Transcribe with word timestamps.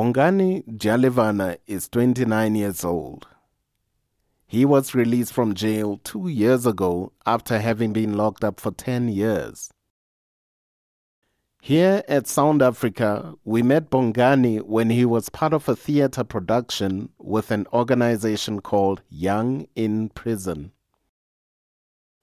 Bongani 0.00 0.64
Jalevana 0.78 1.58
is 1.66 1.86
29 1.90 2.54
years 2.54 2.86
old. 2.86 3.28
He 4.46 4.64
was 4.64 4.94
released 4.94 5.34
from 5.34 5.52
jail 5.52 6.00
two 6.02 6.26
years 6.26 6.64
ago 6.64 7.12
after 7.26 7.58
having 7.58 7.92
been 7.92 8.16
locked 8.16 8.42
up 8.42 8.60
for 8.60 8.70
10 8.70 9.10
years. 9.10 9.70
Here 11.60 12.02
at 12.08 12.26
Sound 12.26 12.62
Africa, 12.62 13.34
we 13.44 13.62
met 13.62 13.90
Bongani 13.90 14.62
when 14.62 14.88
he 14.88 15.04
was 15.04 15.28
part 15.28 15.52
of 15.52 15.68
a 15.68 15.76
theater 15.76 16.24
production 16.24 17.10
with 17.18 17.50
an 17.50 17.66
organization 17.70 18.62
called 18.62 19.02
Young 19.10 19.66
in 19.76 20.08
Prison. 20.08 20.72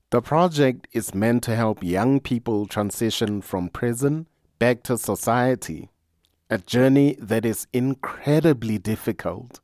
The 0.09 0.23
project 0.23 0.87
is 0.93 1.13
meant 1.13 1.43
to 1.43 1.55
help 1.55 1.83
young 1.83 2.21
people 2.21 2.65
transition 2.65 3.39
from 3.43 3.69
prison 3.69 4.25
back 4.57 4.81
to 4.81 4.97
society, 4.97 5.91
a 6.49 6.57
journey 6.57 7.17
that 7.19 7.45
is 7.45 7.67
incredibly 7.73 8.77
difficult. 8.77 9.59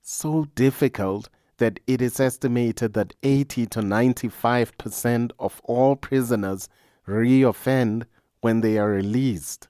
So 0.00 0.46
difficult 0.54 1.28
that 1.58 1.80
it 1.86 2.00
is 2.00 2.18
estimated 2.18 2.94
that 2.94 3.14
80 3.22 3.66
to 3.66 3.80
95% 3.80 5.32
of 5.38 5.60
all 5.64 5.96
prisoners 5.96 6.68
reoffend 7.06 8.04
when 8.40 8.62
they 8.62 8.78
are 8.78 8.88
released. 8.88 9.68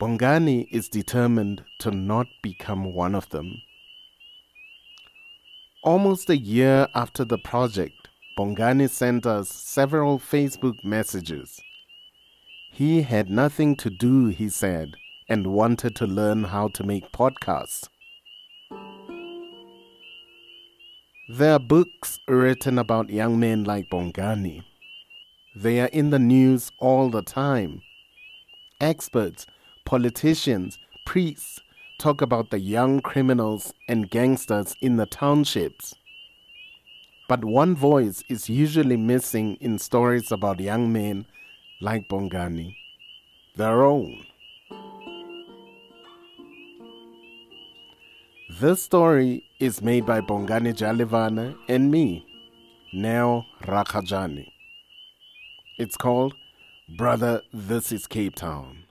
Bongani 0.00 0.68
is 0.70 0.88
determined 0.88 1.64
to 1.80 1.90
not 1.90 2.26
become 2.42 2.94
one 2.94 3.14
of 3.14 3.28
them. 3.30 3.52
Almost 5.82 6.30
a 6.30 6.36
year 6.36 6.86
after 6.94 7.24
the 7.24 7.38
project, 7.38 8.08
Bongani 8.38 8.88
sent 8.90 9.26
us 9.26 9.48
several 9.48 10.18
Facebook 10.18 10.84
messages. 10.84 11.60
He 12.76 13.00
had 13.00 13.30
nothing 13.30 13.74
to 13.76 13.88
do, 13.88 14.26
he 14.26 14.50
said, 14.50 14.96
and 15.30 15.46
wanted 15.46 15.96
to 15.96 16.06
learn 16.06 16.44
how 16.44 16.68
to 16.74 16.84
make 16.84 17.10
podcasts. 17.10 17.88
There 21.26 21.54
are 21.54 21.58
books 21.58 22.18
written 22.28 22.78
about 22.78 23.08
young 23.08 23.40
men 23.40 23.64
like 23.64 23.88
Bongani. 23.88 24.62
They 25.54 25.80
are 25.80 25.86
in 25.86 26.10
the 26.10 26.18
news 26.18 26.70
all 26.78 27.08
the 27.08 27.22
time. 27.22 27.80
Experts, 28.78 29.46
politicians, 29.86 30.78
priests 31.06 31.60
talk 31.98 32.20
about 32.20 32.50
the 32.50 32.60
young 32.60 33.00
criminals 33.00 33.72
and 33.88 34.10
gangsters 34.10 34.76
in 34.82 34.96
the 34.96 35.06
townships. 35.06 35.94
But 37.26 37.42
one 37.42 37.74
voice 37.74 38.22
is 38.28 38.50
usually 38.50 38.98
missing 38.98 39.56
in 39.62 39.78
stories 39.78 40.30
about 40.30 40.60
young 40.60 40.92
men 40.92 41.24
like 41.80 42.08
Bongani 42.08 42.74
their 43.56 43.82
own. 43.82 44.24
This 48.60 48.82
story 48.82 49.44
is 49.60 49.82
made 49.82 50.06
by 50.06 50.20
Bongani 50.20 50.74
Jalevana 50.74 51.56
and 51.68 51.90
me, 51.90 52.24
Neo 52.92 53.44
Rakajani. 53.62 54.46
It's 55.78 55.96
called 55.96 56.34
Brother, 56.96 57.42
This 57.52 57.92
is 57.92 58.06
Cape 58.06 58.34
Town. 58.34 58.85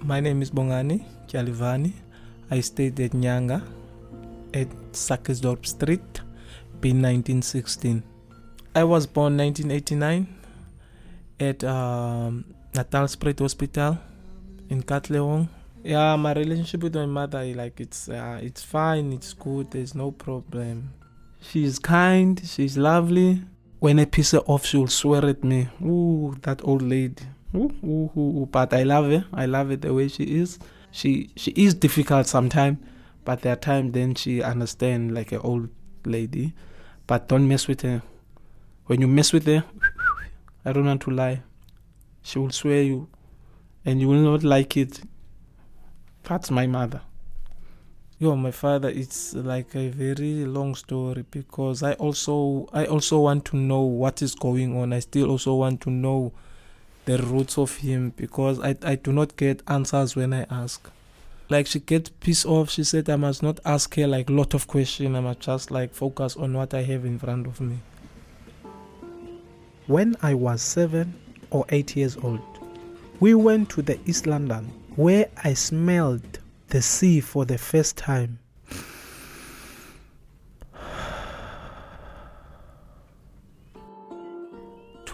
My 0.00 0.20
name 0.20 0.42
is 0.42 0.50
Bongani 0.50 1.04
Jalivani. 1.28 1.92
I 2.50 2.60
stayed 2.60 3.00
at 3.00 3.12
Nyanga 3.12 3.62
at 4.52 4.68
Sakesdorp 4.92 5.66
Street, 5.66 6.20
in 6.84 7.00
1916. 7.00 8.02
I 8.74 8.84
was 8.84 9.06
born 9.06 9.36
1989 9.38 10.26
at 11.40 11.64
um, 11.64 12.44
Natalspruit 12.72 13.38
Hospital 13.38 13.98
in 14.68 14.82
Katlehong. 14.82 15.48
Yeah, 15.82 16.16
my 16.16 16.32
relationship 16.32 16.82
with 16.82 16.94
my 16.94 17.06
mother, 17.06 17.44
like 17.54 17.80
it's 17.80 18.08
uh, 18.08 18.38
it's 18.42 18.62
fine, 18.62 19.12
it's 19.12 19.32
good, 19.32 19.70
there's 19.70 19.94
no 19.94 20.10
problem. 20.10 20.92
She's 21.40 21.78
kind, 21.78 22.40
she's 22.44 22.76
lovely. 22.76 23.42
When 23.80 23.98
I 23.98 24.06
piss 24.06 24.32
her 24.32 24.38
off, 24.40 24.64
she'll 24.64 24.86
swear 24.88 25.26
at 25.26 25.44
me. 25.44 25.68
Ooh, 25.82 26.36
that 26.42 26.60
old 26.64 26.82
lady. 26.82 27.24
Ooh, 27.54 27.72
ooh, 27.84 28.10
ooh. 28.16 28.48
But 28.50 28.74
I 28.74 28.82
love 28.82 29.10
her. 29.10 29.24
I 29.32 29.46
love 29.46 29.70
it 29.70 29.82
the 29.82 29.94
way 29.94 30.08
she 30.08 30.24
is. 30.24 30.58
She 30.90 31.30
she 31.36 31.52
is 31.52 31.74
difficult 31.74 32.26
sometimes, 32.26 32.78
but 33.24 33.42
there 33.42 33.52
are 33.52 33.56
times 33.56 33.92
then 33.92 34.14
she 34.14 34.42
understand 34.42 35.14
like 35.14 35.32
an 35.32 35.40
old 35.40 35.68
lady. 36.04 36.54
But 37.06 37.28
don't 37.28 37.46
mess 37.48 37.68
with 37.68 37.82
her. 37.82 38.02
When 38.86 39.00
you 39.00 39.08
mess 39.08 39.32
with 39.32 39.46
her, 39.46 39.64
I 40.64 40.72
don't 40.72 40.84
want 40.86 41.02
to 41.02 41.10
lie. 41.10 41.42
She 42.22 42.38
will 42.38 42.50
swear 42.50 42.82
you, 42.82 43.08
and 43.84 44.00
you 44.00 44.08
will 44.08 44.22
not 44.22 44.42
like 44.42 44.76
it. 44.76 45.00
That's 46.22 46.50
my 46.50 46.66
mother. 46.66 47.02
Yo, 48.18 48.34
my 48.36 48.50
father. 48.50 48.88
It's 48.88 49.34
like 49.34 49.74
a 49.74 49.88
very 49.88 50.44
long 50.44 50.74
story 50.74 51.24
because 51.30 51.82
I 51.82 51.94
also 51.94 52.68
I 52.72 52.86
also 52.86 53.20
want 53.20 53.44
to 53.46 53.56
know 53.56 53.82
what 53.82 54.22
is 54.22 54.34
going 54.34 54.76
on. 54.76 54.92
I 54.92 55.00
still 55.00 55.30
also 55.30 55.54
want 55.54 55.80
to 55.82 55.90
know 55.90 56.32
the 57.04 57.18
roots 57.18 57.58
of 57.58 57.76
him 57.78 58.12
because 58.16 58.60
I 58.60 58.76
I 58.82 58.96
do 58.96 59.12
not 59.12 59.36
get 59.36 59.62
answers 59.68 60.16
when 60.16 60.32
I 60.32 60.46
ask. 60.50 60.90
Like 61.50 61.66
she 61.66 61.80
gets 61.80 62.10
pissed 62.10 62.46
off. 62.46 62.70
She 62.70 62.84
said 62.84 63.10
I 63.10 63.16
must 63.16 63.42
not 63.42 63.60
ask 63.64 63.94
her 63.96 64.06
like 64.06 64.30
lot 64.30 64.54
of 64.54 64.66
questions. 64.66 65.14
I 65.14 65.20
must 65.20 65.40
just 65.40 65.70
like 65.70 65.94
focus 65.94 66.36
on 66.36 66.54
what 66.54 66.72
I 66.74 66.82
have 66.82 67.04
in 67.04 67.18
front 67.18 67.46
of 67.46 67.60
me. 67.60 67.78
When 69.86 70.16
I 70.22 70.32
was 70.32 70.62
seven, 70.62 71.14
or 71.54 71.64
eight 71.70 71.96
years 71.96 72.18
old. 72.18 72.40
We 73.20 73.34
went 73.34 73.70
to 73.70 73.82
the 73.82 73.98
East 74.04 74.26
London 74.26 74.64
where 74.96 75.30
I 75.42 75.54
smelled 75.54 76.40
the 76.68 76.82
sea 76.82 77.20
for 77.20 77.46
the 77.46 77.56
first 77.56 77.96
time. 77.96 78.40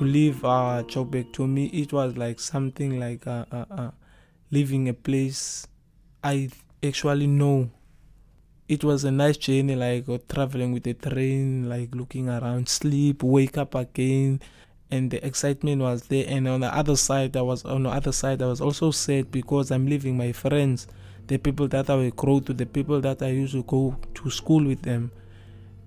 To 0.01 0.07
leave 0.07 0.43
uh, 0.47 0.83
Joburg 0.87 1.31
to 1.35 1.47
me, 1.47 1.67
it 1.67 1.93
was 1.93 2.17
like 2.17 2.41
something 2.41 2.99
like 2.99 3.27
uh, 3.27 3.45
uh, 3.53 3.65
uh, 3.71 3.91
leaving 4.51 4.89
a 4.89 4.95
place. 4.95 5.67
I 6.25 6.49
actually 6.83 7.27
know. 7.27 7.71
It 8.67 8.83
was 8.83 9.05
a 9.05 9.11
nice 9.11 9.37
journey, 9.37 9.77
like 9.77 10.09
uh, 10.09 10.17
traveling 10.27 10.73
with 10.73 10.87
a 10.87 10.95
train, 10.95 11.69
like 11.69 11.95
looking 11.95 12.31
around, 12.31 12.71
sleep, 12.71 13.23
wake 13.23 13.59
up 13.59 13.75
again, 13.75 14.41
and 14.91 15.11
the 15.11 15.25
excitement 15.27 15.83
was 15.83 16.05
there. 16.05 16.25
And 16.27 16.49
on 16.49 16.61
the 16.61 16.75
other 16.75 16.97
side 16.97 17.37
i 17.37 17.43
was 17.43 17.67
on 17.67 17.83
the 17.83 17.91
other 17.91 18.13
side 18.13 18.41
i 18.41 18.47
was 18.47 18.61
also 18.63 18.91
sad 18.91 19.31
because 19.31 19.71
i'm 19.71 19.87
leaving 19.87 20.17
my 20.17 20.33
friends 20.33 20.87
the 21.27 21.37
people 21.37 21.69
that 21.69 21.91
i 21.91 21.95
will 21.95 22.11
grow 22.11 22.41
to 22.41 22.53
the 22.55 22.67
people 22.67 23.01
that 23.01 23.23
i 23.23 23.29
used 23.29 23.53
to 23.53 23.63
go 23.65 23.95
to 24.15 24.31
school 24.31 24.65
with 24.65 24.81
them. 24.83 25.13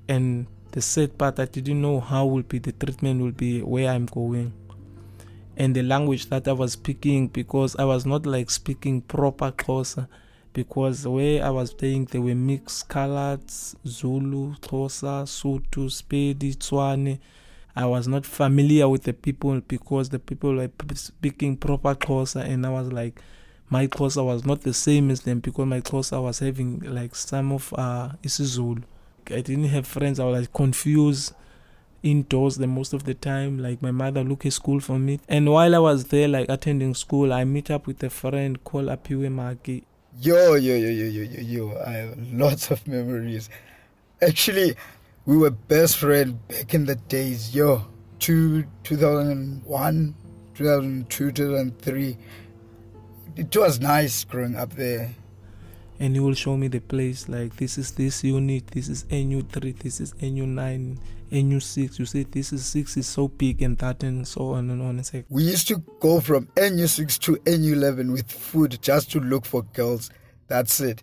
And 0.07 0.45
the 0.73 0.81
sad 0.81 1.17
part 1.17 1.39
i 1.39 1.45
didn't 1.45 1.81
know 1.81 1.99
how 1.99 2.25
will 2.25 2.43
be 2.43 2.59
the 2.59 2.71
treatment 2.73 3.21
will 3.21 3.31
be 3.31 3.61
where 3.61 3.89
i'm 3.89 4.05
going 4.05 4.51
and 5.55 5.75
the 5.75 5.81
language 5.81 6.27
that 6.29 6.47
i 6.47 6.51
was 6.51 6.73
speaking 6.73 7.27
because 7.27 7.75
i 7.77 7.85
was 7.85 8.05
not 8.05 8.25
like 8.25 8.49
speaking 8.49 9.01
proper 9.01 9.51
xhosa 9.51 10.07
because 10.51 11.07
where 11.07 11.43
i 11.43 11.49
was 11.49 11.71
staying 11.71 12.05
there 12.05 12.21
were 12.21 12.35
mixed 12.35 12.87
colors 12.89 13.75
zulu 13.87 14.53
xhosa 14.55 15.25
sotho 15.25 15.89
spedi 15.89 16.53
tswane 16.55 17.19
I 17.75 17.85
was 17.87 18.07
not 18.07 18.25
familiar 18.25 18.87
with 18.87 19.03
the 19.03 19.13
people 19.13 19.59
because 19.67 20.09
the 20.09 20.19
people 20.19 20.55
were 20.55 20.69
speaking 20.93 21.57
proper 21.57 21.95
Xhosa 21.95 22.45
and 22.45 22.65
I 22.65 22.69
was 22.69 22.91
like 22.91 23.19
my 23.69 23.87
Xhosa 23.87 24.23
was 24.23 24.45
not 24.45 24.61
the 24.61 24.73
same 24.73 25.09
as 25.09 25.21
them 25.21 25.39
because 25.39 25.65
my 25.65 25.81
Xhosa 25.81 26.21
was 26.21 26.39
having 26.39 26.81
like 26.81 27.15
some 27.15 27.51
of 27.51 27.73
uh 27.75 28.09
isiZulu. 28.21 28.83
I 29.31 29.41
didn't 29.41 29.65
have 29.65 29.87
friends. 29.87 30.19
I 30.19 30.25
was 30.25 30.41
like 30.41 30.53
confused 30.53 31.33
indoors 32.03 32.57
the 32.57 32.67
most 32.67 32.93
of 32.93 33.05
the 33.05 33.13
time. 33.13 33.59
Like 33.59 33.81
my 33.81 33.91
mother 33.91 34.23
look 34.23 34.45
at 34.45 34.53
school 34.53 34.79
for 34.79 34.99
me. 34.99 35.19
And 35.27 35.51
while 35.51 35.75
I 35.75 35.79
was 35.79 36.05
there 36.05 36.27
like 36.27 36.49
attending 36.49 36.93
school, 36.93 37.33
I 37.33 37.43
meet 37.45 37.71
up 37.71 37.87
with 37.87 38.03
a 38.03 38.09
friend 38.09 38.63
called 38.63 38.87
Apiwe 38.87 39.29
Maki. 39.29 39.83
Yo, 40.19 40.53
yo, 40.55 40.75
yo, 40.75 40.89
yo, 40.89 41.05
yo, 41.05 41.23
yo, 41.23 41.41
yo. 41.41 41.81
I 41.85 41.91
have 41.91 42.17
lots 42.31 42.69
of 42.69 42.85
memories. 42.87 43.49
Actually, 44.21 44.75
we 45.25 45.37
were 45.37 45.51
best 45.51 45.97
friends 45.97 46.33
back 46.47 46.73
in 46.73 46.85
the 46.85 46.95
days, 46.95 47.55
yo. 47.55 47.85
Two, 48.19 48.65
2001, 48.83 50.15
2002, 50.53 51.31
2003. 51.31 52.17
It 53.35 53.57
was 53.57 53.79
nice 53.79 54.23
growing 54.23 54.55
up 54.55 54.73
there. 54.73 55.15
And 56.03 56.13
he 56.15 56.19
will 56.19 56.33
show 56.33 56.57
me 56.57 56.67
the 56.67 56.81
place 56.81 57.29
like 57.29 57.55
this 57.55 57.77
is 57.77 57.91
this 57.91 58.25
unit, 58.25 58.67
this 58.67 58.89
is 58.89 59.05
NU3, 59.05 59.79
this 59.79 60.01
is 60.01 60.11
NU9, 60.15 60.97
NU6. 61.31 61.97
You 61.97 62.05
see 62.05 62.23
this 62.23 62.51
is 62.51 62.65
6 62.65 62.97
is 62.97 63.07
so 63.07 63.29
big 63.29 63.61
and 63.61 63.77
that 63.77 64.03
and 64.03 64.27
so 64.27 64.49
on 64.49 64.69
and 64.69 64.81
on. 64.81 64.99
It's 64.99 65.13
like, 65.13 65.23
we 65.29 65.43
used 65.43 65.69
to 65.69 65.81
go 66.01 66.19
from 66.19 66.47
NU6 66.57 67.19
to 67.19 67.37
NU11 67.37 68.11
with 68.11 68.29
food 68.29 68.81
just 68.81 69.11
to 69.11 69.21
look 69.21 69.45
for 69.45 69.63
girls. 69.63 70.09
That's 70.49 70.81
it. 70.81 71.01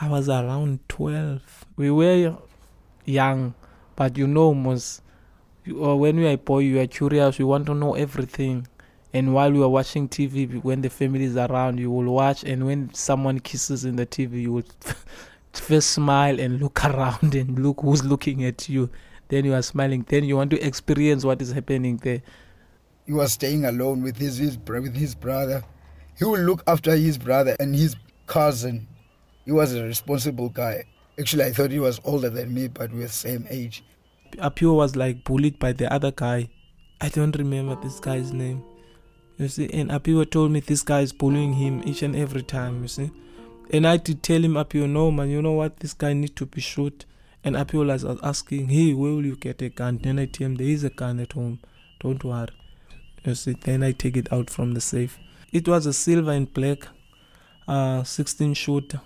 I 0.00 0.08
was 0.08 0.28
around 0.28 0.80
12. 0.88 1.64
We 1.76 1.92
were 1.92 2.36
young, 3.04 3.54
but 3.94 4.18
you 4.18 4.26
know, 4.26 4.52
most 4.52 5.00
you, 5.64 5.84
uh, 5.84 5.94
when 5.94 6.18
you 6.18 6.26
are 6.26 6.32
a 6.32 6.38
boy, 6.38 6.58
you 6.58 6.80
are 6.80 6.88
curious, 6.88 7.38
you 7.38 7.46
want 7.46 7.66
to 7.66 7.74
know 7.74 7.94
everything. 7.94 8.66
And 9.14 9.32
while 9.32 9.54
you 9.54 9.62
are 9.62 9.68
watching 9.68 10.08
TV, 10.08 10.60
when 10.64 10.82
the 10.82 10.90
family 10.90 11.22
is 11.22 11.36
around, 11.36 11.78
you 11.78 11.88
will 11.88 12.12
watch. 12.12 12.42
And 12.42 12.66
when 12.66 12.92
someone 12.92 13.38
kisses 13.38 13.84
in 13.84 13.94
the 13.94 14.04
TV, 14.04 14.42
you 14.42 14.52
will 14.52 14.64
first 15.52 15.90
smile 15.90 16.40
and 16.40 16.60
look 16.60 16.84
around 16.84 17.36
and 17.36 17.60
look 17.60 17.80
who's 17.80 18.04
looking 18.04 18.44
at 18.44 18.68
you. 18.68 18.90
Then 19.28 19.44
you 19.44 19.54
are 19.54 19.62
smiling. 19.62 20.04
Then 20.08 20.24
you 20.24 20.36
want 20.36 20.50
to 20.50 20.60
experience 20.60 21.24
what 21.24 21.40
is 21.40 21.52
happening 21.52 21.98
there. 21.98 22.22
He 23.06 23.12
was 23.12 23.34
staying 23.34 23.64
alone 23.64 24.02
with 24.02 24.16
his, 24.16 24.38
his 24.38 24.58
with 24.58 24.96
his 24.96 25.14
brother. 25.14 25.62
He 26.18 26.24
would 26.24 26.40
look 26.40 26.64
after 26.66 26.96
his 26.96 27.16
brother 27.16 27.54
and 27.60 27.72
his 27.72 27.94
cousin. 28.26 28.88
He 29.44 29.52
was 29.52 29.74
a 29.74 29.84
responsible 29.84 30.48
guy. 30.48 30.86
Actually, 31.20 31.44
I 31.44 31.52
thought 31.52 31.70
he 31.70 31.78
was 31.78 32.00
older 32.04 32.30
than 32.30 32.52
me, 32.52 32.66
but 32.66 32.92
we 32.92 33.00
were 33.00 33.08
same 33.08 33.46
age. 33.48 33.84
Apio 34.38 34.74
was 34.74 34.96
like 34.96 35.22
bullied 35.22 35.60
by 35.60 35.72
the 35.72 35.92
other 35.92 36.10
guy. 36.10 36.48
I 37.00 37.10
don't 37.10 37.36
remember 37.36 37.76
this 37.76 38.00
guy's 38.00 38.32
name. 38.32 38.64
You 39.36 39.48
see, 39.48 39.68
and 39.72 39.90
Apio 39.90 40.30
told 40.30 40.52
me 40.52 40.60
this 40.60 40.82
guy 40.82 41.00
is 41.00 41.12
bullying 41.12 41.54
him 41.54 41.82
each 41.84 42.02
and 42.02 42.14
every 42.14 42.42
time, 42.42 42.82
you 42.82 42.88
see. 42.88 43.10
And 43.70 43.86
I 43.86 43.96
did 43.96 44.22
tell 44.22 44.44
him, 44.44 44.54
Apio, 44.54 44.88
no 44.88 45.10
man, 45.10 45.30
you 45.30 45.42
know 45.42 45.52
what, 45.52 45.78
this 45.78 45.92
guy 45.92 46.12
need 46.12 46.36
to 46.36 46.46
be 46.46 46.60
shot. 46.60 47.04
And 47.42 47.56
Apio 47.56 47.86
was 47.86 48.04
asking, 48.22 48.68
hey, 48.68 48.94
where 48.94 49.12
will 49.12 49.26
you 49.26 49.36
get 49.36 49.60
a 49.62 49.68
gun? 49.68 49.98
Then 50.02 50.18
I 50.18 50.26
tell 50.26 50.46
him, 50.46 50.54
there 50.54 50.68
is 50.68 50.84
a 50.84 50.90
gun 50.90 51.18
at 51.20 51.32
home. 51.32 51.60
Don't 52.00 52.22
worry. 52.22 52.48
You 53.24 53.34
see, 53.34 53.56
then 53.60 53.82
I 53.82 53.92
take 53.92 54.16
it 54.16 54.32
out 54.32 54.50
from 54.50 54.74
the 54.74 54.80
safe. 54.80 55.18
It 55.52 55.66
was 55.66 55.86
a 55.86 55.92
silver 55.92 56.30
and 56.30 56.52
black 56.52 56.86
uh, 57.66 58.02
16 58.02 58.54
shooter. 58.54 59.00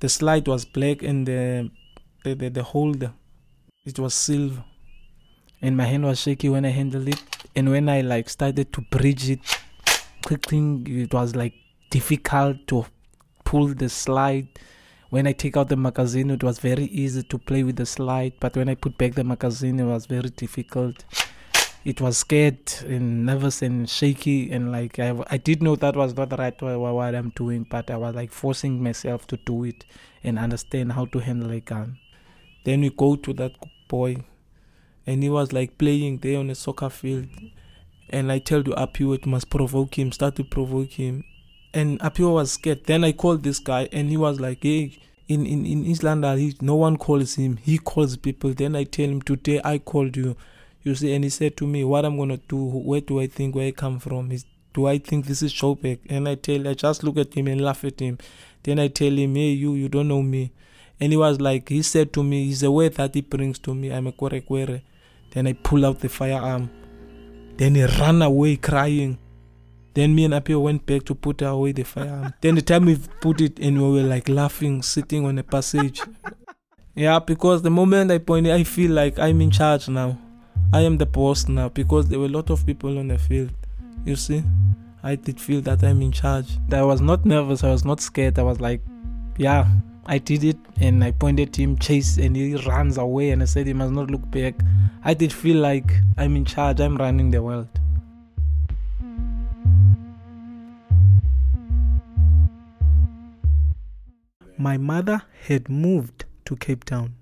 The 0.00 0.08
slide 0.08 0.48
was 0.48 0.64
black 0.64 1.02
and 1.02 1.26
the, 1.26 1.70
the, 2.24 2.34
the, 2.34 2.50
the 2.50 2.62
holder, 2.62 3.12
it 3.84 3.98
was 3.98 4.14
silver. 4.14 4.64
And 5.60 5.76
my 5.76 5.84
hand 5.84 6.04
was 6.04 6.20
shaky 6.20 6.48
when 6.48 6.64
I 6.64 6.70
handled 6.70 7.08
it. 7.08 7.22
And 7.54 7.70
when 7.70 7.88
I 7.88 8.00
like 8.00 8.28
started 8.28 8.72
to 8.72 8.80
bridge 8.82 9.30
it, 9.30 9.40
it 10.30 11.12
was 11.12 11.34
like 11.36 11.54
difficult 11.90 12.66
to 12.68 12.86
pull 13.44 13.68
the 13.68 13.88
slide. 13.88 14.48
When 15.10 15.26
I 15.26 15.32
take 15.32 15.56
out 15.56 15.68
the 15.68 15.76
magazine, 15.76 16.30
it 16.30 16.42
was 16.42 16.58
very 16.58 16.84
easy 16.84 17.22
to 17.24 17.38
play 17.38 17.62
with 17.62 17.76
the 17.76 17.84
slide. 17.84 18.32
But 18.40 18.56
when 18.56 18.68
I 18.68 18.74
put 18.74 18.96
back 18.96 19.14
the 19.14 19.24
magazine, 19.24 19.80
it 19.80 19.84
was 19.84 20.06
very 20.06 20.30
difficult 20.30 21.04
it 21.84 22.00
was 22.00 22.18
scared 22.18 22.72
and 22.86 23.26
nervous 23.26 23.60
and 23.60 23.90
shaky 23.90 24.52
and 24.52 24.70
like 24.70 24.98
I, 24.98 25.20
I 25.30 25.36
did 25.36 25.62
know 25.62 25.74
that 25.76 25.96
was 25.96 26.16
not 26.16 26.30
the 26.30 26.36
right 26.36 26.60
way 26.62 26.76
what 26.76 27.14
I'm 27.14 27.30
doing 27.30 27.66
but 27.68 27.90
I 27.90 27.96
was 27.96 28.14
like 28.14 28.30
forcing 28.30 28.82
myself 28.82 29.26
to 29.28 29.36
do 29.38 29.64
it 29.64 29.84
and 30.22 30.38
understand 30.38 30.92
how 30.92 31.06
to 31.06 31.18
handle 31.18 31.50
a 31.50 31.60
gun 31.60 31.98
then 32.64 32.82
we 32.82 32.90
go 32.90 33.16
to 33.16 33.32
that 33.34 33.52
boy 33.88 34.16
and 35.06 35.22
he 35.22 35.28
was 35.28 35.52
like 35.52 35.78
playing 35.78 36.18
there 36.18 36.38
on 36.38 36.50
a 36.50 36.54
soccer 36.54 36.90
field 36.90 37.26
and 38.10 38.30
I 38.30 38.38
tell 38.38 38.62
you 38.62 38.74
Apio 38.74 39.14
it 39.14 39.26
must 39.26 39.50
provoke 39.50 39.98
him 39.98 40.12
start 40.12 40.36
to 40.36 40.44
provoke 40.44 40.90
him 40.90 41.24
and 41.74 41.98
Apio 42.00 42.34
was 42.34 42.52
scared 42.52 42.84
then 42.86 43.04
I 43.04 43.12
called 43.12 43.42
this 43.42 43.58
guy 43.58 43.88
and 43.92 44.10
he 44.10 44.16
was 44.16 44.40
like 44.40 44.62
hey 44.62 44.98
in 45.28 45.46
in 45.46 45.64
in 45.64 45.96
Island 46.04 46.38
he, 46.38 46.56
no 46.60 46.74
one 46.76 46.96
calls 46.96 47.34
him 47.34 47.56
he 47.56 47.78
calls 47.78 48.16
people 48.16 48.52
then 48.52 48.76
I 48.76 48.84
tell 48.84 49.06
him 49.06 49.22
today 49.22 49.60
I 49.64 49.78
called 49.78 50.16
you 50.16 50.36
you 50.84 50.96
see, 50.96 51.14
and 51.14 51.22
he 51.22 51.30
said 51.30 51.56
to 51.58 51.66
me, 51.66 51.84
What 51.84 52.04
I'm 52.04 52.16
gonna 52.16 52.38
do, 52.38 52.56
where 52.56 53.00
do 53.00 53.20
I 53.20 53.26
think 53.28 53.54
where 53.54 53.68
I 53.68 53.70
come 53.70 53.98
from? 53.98 54.32
Is 54.32 54.44
do 54.74 54.86
I 54.86 54.98
think 54.98 55.26
this 55.26 55.42
is 55.42 55.52
Joburg? 55.52 56.00
And 56.08 56.28
I 56.28 56.34
tell 56.34 56.66
I 56.66 56.74
just 56.74 57.04
look 57.04 57.18
at 57.18 57.34
him 57.34 57.46
and 57.46 57.60
laugh 57.60 57.84
at 57.84 58.00
him. 58.00 58.18
Then 58.62 58.78
I 58.78 58.88
tell 58.88 59.12
him, 59.12 59.34
Hey 59.34 59.50
you, 59.50 59.74
you 59.74 59.88
don't 59.88 60.08
know 60.08 60.22
me. 60.22 60.52
And 61.02 61.12
he 61.12 61.16
was 61.16 61.40
like, 61.40 61.68
he 61.68 61.82
said 61.82 62.12
to 62.12 62.22
me, 62.22 62.44
he's 62.44 62.62
a 62.62 62.70
word 62.70 62.94
that 62.94 63.12
he 63.12 63.22
brings 63.22 63.58
to 63.58 63.74
me. 63.74 63.92
I'm 63.92 64.06
a 64.06 64.12
kwere 64.12 64.40
kwere. 64.40 64.82
Then 65.32 65.48
I 65.48 65.54
pull 65.54 65.84
out 65.84 65.98
the 65.98 66.08
firearm. 66.08 66.70
Then 67.56 67.74
he 67.74 67.84
ran 67.84 68.22
away 68.22 68.54
crying. 68.54 69.18
Then 69.94 70.14
me 70.14 70.26
and 70.26 70.34
Apio 70.34 70.62
went 70.62 70.86
back 70.86 71.02
to 71.06 71.16
put 71.16 71.42
away 71.42 71.72
the 71.72 71.82
firearm. 71.82 72.34
then 72.40 72.54
the 72.54 72.62
time 72.62 72.84
we 72.84 72.96
put 73.20 73.40
it 73.40 73.58
and 73.58 73.82
we 73.82 74.00
were 74.00 74.08
like 74.08 74.28
laughing, 74.28 74.80
sitting 74.80 75.26
on 75.26 75.38
a 75.38 75.42
passage. 75.42 76.00
yeah, 76.94 77.18
because 77.18 77.62
the 77.62 77.70
moment 77.70 78.12
I 78.12 78.18
point 78.18 78.46
I 78.46 78.62
feel 78.62 78.92
like 78.92 79.18
I'm 79.18 79.40
in 79.40 79.50
charge 79.50 79.88
now. 79.88 80.16
I 80.72 80.82
am 80.82 80.98
the 80.98 81.06
boss 81.06 81.48
now 81.48 81.68
because 81.68 82.08
there 82.08 82.20
were 82.20 82.26
a 82.26 82.36
lot 82.38 82.48
of 82.48 82.64
people 82.64 82.96
on 83.00 83.08
the 83.08 83.18
field. 83.18 83.50
You 84.04 84.14
see, 84.14 84.44
I 85.02 85.16
did 85.16 85.40
feel 85.40 85.62
that 85.62 85.82
I'm 85.82 86.00
in 86.00 86.12
charge. 86.12 86.58
I 86.70 86.82
was 86.82 87.00
not 87.00 87.26
nervous. 87.26 87.64
I 87.64 87.72
was 87.72 87.84
not 87.84 88.00
scared. 88.00 88.38
I 88.38 88.44
was 88.44 88.60
like, 88.60 88.82
yeah, 89.36 89.66
I 90.06 90.18
did 90.18 90.44
it. 90.44 90.56
And 90.80 91.02
I 91.04 91.12
pointed 91.12 91.54
him, 91.56 91.78
chase, 91.78 92.18
and 92.18 92.36
he 92.36 92.54
runs 92.56 92.98
away. 92.98 93.30
And 93.30 93.42
I 93.42 93.46
said 93.46 93.66
he 93.66 93.72
must 93.72 93.92
not 93.92 94.10
look 94.10 94.30
back. 94.30 94.54
I 95.04 95.14
did 95.14 95.32
feel 95.32 95.58
like 95.58 95.92
I'm 96.16 96.36
in 96.36 96.44
charge. 96.44 96.80
I'm 96.80 96.96
running 96.96 97.30
the 97.30 97.42
world. 97.42 97.68
My 104.58 104.76
mother 104.76 105.22
had 105.46 105.68
moved 105.68 106.24
to 106.44 106.56
Cape 106.56 106.84
Town. 106.84 107.14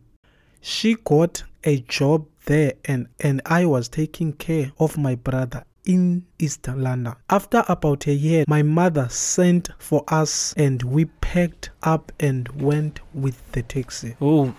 She 0.61 0.95
got 0.95 1.45
a 1.65 1.79
job 1.81 2.27
there 2.47 2.75
and, 2.85 3.09
and 3.19 3.41
I 3.47 3.65
was 3.65 3.89
taking 3.89 4.33
care 4.33 4.73
of 4.79 4.99
my 4.99 5.15
brother 5.15 5.65
in 5.91 6.25
East 6.39 6.69
London. 6.69 7.15
After 7.29 7.65
about 7.69 8.07
a 8.07 8.13
year, 8.15 8.45
my 8.47 8.63
mother 8.63 9.09
sent 9.09 9.71
for 9.79 10.05
us 10.07 10.55
and 10.57 10.81
we 10.85 11.07
packed 11.07 11.71
up 11.83 12.13
and 12.21 12.49
went 12.51 13.01
with 13.13 13.51
the 13.53 13.63
taxi. 13.63 14.15
Oh, 14.21 14.55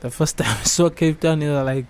the 0.00 0.10
first 0.10 0.36
time 0.38 0.54
I 0.60 0.64
saw 0.64 0.90
Cape 0.90 1.20
Town, 1.20 1.42
it 1.42 1.48
was 1.50 1.64
like 1.64 1.86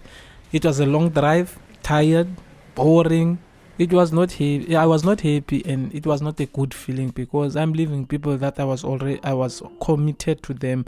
it 0.53 0.65
was 0.65 0.79
a 0.79 0.87
long 0.87 1.11
drive, 1.11 1.59
tired, 1.83 2.29
boring. 2.77 3.39
It 3.77 3.93
was 3.93 4.13
not 4.13 4.31
happy. 4.33 4.77
I 4.77 4.87
was 4.87 5.05
not 5.05 5.21
happy, 5.21 5.63
and 5.67 5.93
it 5.93 6.07
was 6.07 6.23
not 6.23 6.39
a 6.41 6.47
good 6.47 6.73
feeling 6.73 7.11
because 7.11 7.57
I'm 7.57 7.73
leaving 7.73 8.07
people 8.07 8.39
that 8.39 8.59
I 8.61 8.65
was 8.65 8.85
already 8.85 9.21
I 9.25 9.35
was 9.35 9.63
committed 9.83 10.45
to 10.45 10.55
them. 10.55 10.87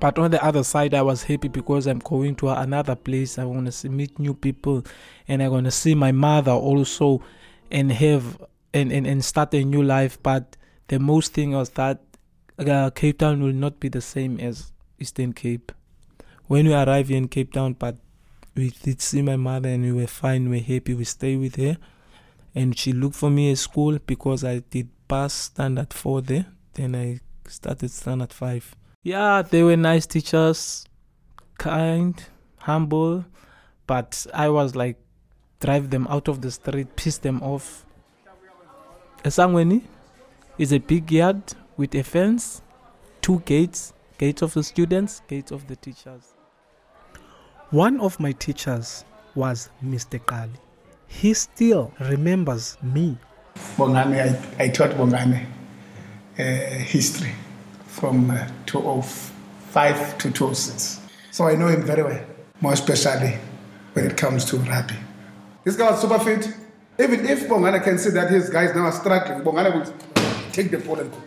But 0.00 0.18
on 0.18 0.32
the 0.32 0.44
other 0.44 0.64
side, 0.64 0.94
I 0.94 1.02
was 1.02 1.22
happy 1.22 1.48
because 1.48 1.86
I'm 1.86 2.00
going 2.00 2.34
to 2.36 2.48
another 2.48 2.96
place. 2.96 3.38
I 3.38 3.44
want 3.44 3.72
to 3.72 3.88
meet 3.88 4.18
new 4.18 4.34
people, 4.34 4.84
and 5.28 5.42
I'm 5.42 5.50
gonna 5.50 5.70
see 5.70 5.94
my 5.94 6.10
mother 6.10 6.50
also, 6.50 7.22
and 7.70 7.92
have 7.92 8.42
and, 8.74 8.90
and 8.90 9.06
and 9.06 9.24
start 9.24 9.54
a 9.54 9.62
new 9.62 9.82
life. 9.82 10.20
But 10.20 10.56
the 10.88 10.98
most 10.98 11.34
thing 11.34 11.52
was 11.52 11.70
that 11.70 12.00
uh, 12.58 12.90
Cape 12.90 13.18
Town 13.18 13.42
will 13.42 13.52
not 13.52 13.78
be 13.78 13.88
the 13.88 14.00
same 14.00 14.40
as 14.40 14.72
Eastern 14.98 15.32
Cape. 15.32 15.70
When 16.46 16.66
we 16.66 16.74
arrived 16.74 17.10
in 17.10 17.28
Cape 17.28 17.52
Town, 17.52 17.74
but 17.74 17.96
we 18.56 18.70
did 18.70 19.00
see 19.00 19.22
my 19.22 19.36
mother, 19.36 19.68
and 19.68 19.84
we 19.84 19.92
were 19.92 20.08
fine. 20.08 20.50
We 20.50 20.58
were 20.58 20.64
happy. 20.64 20.94
We 20.94 21.04
stayed 21.04 21.38
with 21.38 21.56
her, 21.56 21.76
and 22.56 22.76
she 22.76 22.92
looked 22.92 23.16
for 23.16 23.30
me 23.30 23.52
at 23.52 23.58
school 23.58 24.00
because 24.04 24.42
I 24.42 24.58
did 24.58 24.88
pass 25.06 25.32
standard 25.32 25.92
four 25.92 26.22
there. 26.22 26.46
Then 26.74 26.96
I 26.96 27.20
started 27.46 27.92
standard 27.92 28.32
five 28.32 28.74
yeah, 29.06 29.40
they 29.40 29.62
were 29.62 29.76
nice 29.76 30.04
teachers, 30.04 30.84
kind, 31.58 32.20
humble, 32.58 33.24
but 33.86 34.26
I 34.34 34.48
was 34.48 34.74
like, 34.74 34.96
drive 35.60 35.90
them 35.90 36.08
out 36.10 36.26
of 36.26 36.40
the 36.40 36.50
street, 36.50 36.96
piss 36.96 37.18
them 37.18 37.40
off. 37.40 37.86
Esangweni 39.22 39.82
is 40.58 40.72
a 40.72 40.78
big 40.78 41.12
yard 41.12 41.40
with 41.76 41.94
a 41.94 42.02
fence, 42.02 42.62
two 43.22 43.38
gates, 43.46 43.92
gates 44.18 44.42
of 44.42 44.54
the 44.54 44.64
students, 44.64 45.22
gates 45.28 45.52
of 45.52 45.68
the 45.68 45.76
teachers. 45.76 46.34
One 47.70 48.00
of 48.00 48.18
my 48.18 48.32
teachers 48.32 49.04
was 49.36 49.70
Mr. 49.84 50.18
Kali. 50.26 50.50
He 51.06 51.32
still 51.34 51.92
remembers 52.00 52.76
me. 52.82 53.18
Bongane, 53.76 54.56
I, 54.58 54.64
I 54.64 54.68
taught 54.68 54.90
Bongane 54.90 55.46
uh, 56.40 56.42
history 56.42 57.30
from 57.96 58.30
uh, 58.30 58.46
205 58.66 60.18
to 60.18 60.30
206. 60.30 61.00
So 61.30 61.46
I 61.46 61.54
know 61.56 61.68
him 61.68 61.82
very 61.82 62.02
well, 62.02 62.24
more 62.60 62.74
especially 62.74 63.38
when 63.94 64.04
it 64.04 64.16
comes 64.18 64.44
to 64.46 64.58
rugby. 64.58 64.94
This 65.64 65.76
guy 65.76 65.90
was 65.90 66.00
super 66.02 66.18
fit. 66.18 66.54
Even 66.98 67.26
if 67.26 67.48
Bongana 67.48 67.82
can 67.82 67.98
see 67.98 68.10
that 68.10 68.30
his 68.30 68.50
guys 68.50 68.74
now 68.74 68.84
are 68.84 68.92
struggling, 68.92 69.40
Bongana 69.40 69.74
will 69.74 69.92
take 70.52 70.70
the 70.70 70.78
ball 70.78 70.98
and 71.00 71.10
go. 71.10 71.18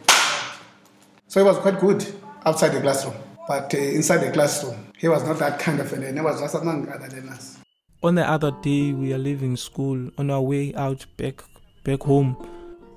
So 1.28 1.40
he 1.40 1.44
was 1.44 1.58
quite 1.58 1.80
good 1.80 2.06
outside 2.46 2.70
the 2.70 2.82
classroom. 2.82 3.16
But 3.48 3.74
uh, 3.74 3.78
inside 3.78 4.18
the 4.18 4.32
classroom, 4.32 4.92
he 4.98 5.08
was 5.08 5.24
not 5.24 5.40
that 5.40 5.60
kind 5.60 5.80
of 5.80 5.92
a 5.92 5.98
man. 5.98 6.16
He 6.16 6.22
was 6.22 6.40
just 6.40 6.54
among 6.54 6.88
other 6.90 7.08
us. 7.32 7.58
On 8.04 8.14
the 8.16 8.30
other 8.30 8.52
day, 8.62 8.94
we 8.94 9.12
are 9.12 9.18
leaving 9.18 9.58
school 9.58 10.12
on 10.20 10.30
our 10.30 10.42
way 10.42 10.74
out 10.76 11.06
back 11.18 11.44
back 11.84 12.04
home. 12.04 12.38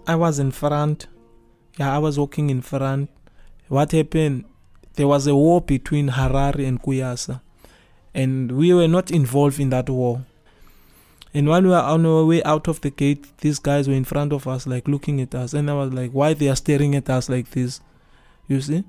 I 0.07 0.15
was 0.15 0.39
in 0.39 0.51
front. 0.51 1.07
Yeah, 1.79 1.95
I 1.95 1.99
was 1.99 2.19
walking 2.19 2.51
in 2.51 2.61
front 2.61 3.09
what 3.73 3.93
happened? 3.93 4.45
There 4.95 5.09
was 5.09 5.27
a 5.27 5.35
war 5.35 5.61
between 5.61 6.11
Harare 6.11 6.67
and 6.67 6.81
Kuyasa, 6.83 7.41
and 8.15 8.53
we 8.53 8.75
were 8.75 8.89
not 8.89 9.11
involved 9.11 9.59
in 9.59 9.71
that 9.71 9.89
war. 9.89 10.25
And 11.35 11.49
while 11.49 11.63
we 11.63 11.69
were 11.69 11.77
on 11.77 12.05
our 12.05 12.25
way 12.27 12.43
out 12.43 12.69
of 12.69 12.83
the 12.83 12.91
gate, 12.91 13.27
these 13.39 13.59
guys 13.59 13.89
were 13.89 13.95
in 13.95 14.05
front 14.05 14.35
of 14.35 14.47
us, 14.47 14.67
like 14.67 14.87
looking 14.87 15.21
at 15.23 15.35
us, 15.35 15.55
and 15.55 15.71
I 15.71 15.75
was 15.75 15.93
like, 15.93 16.11
"Why 16.13 16.35
they 16.35 16.49
are 16.49 16.57
staring 16.57 16.95
at 16.95 17.09
us 17.09 17.29
like 17.29 17.51
this?" 17.51 17.81
You 18.49 18.61
see. 18.61 18.85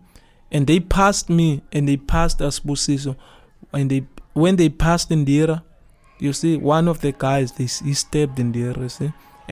and 0.54 0.68
they 0.68 0.80
passed 0.80 1.30
me 1.30 1.64
and 1.72 1.88
they 1.90 1.98
passed 1.98 2.40
Asbusiso 2.40 3.16
and 3.74 3.90
they 3.90 4.06
when 4.34 4.56
they 4.56 4.70
passed 4.70 5.10
Indira 5.10 5.64
you 6.20 6.32
see 6.32 6.56
one 6.56 6.88
of 6.88 7.02
the 7.02 7.12
guys 7.12 7.54
they, 7.54 7.64
he 7.66 7.94
stabbed 7.94 8.38
Indira 8.38 8.78
you 8.78 8.90
see 8.90 9.12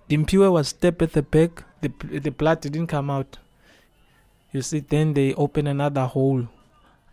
Dimpiwe 0.10 0.52
was 0.52 0.70
stabbed 0.70 1.02
at 1.02 1.14
the 1.14 1.24
back 1.24 1.64
the, 1.82 1.90
the 2.20 2.30
blood 2.30 2.62
didn't 2.62 2.88
come 2.88 3.10
out 3.10 3.40
you 4.52 4.62
see 4.62 4.80
then 4.80 5.14
they 5.14 5.34
open 5.36 5.68
another 5.68 6.06
hole 6.06 6.48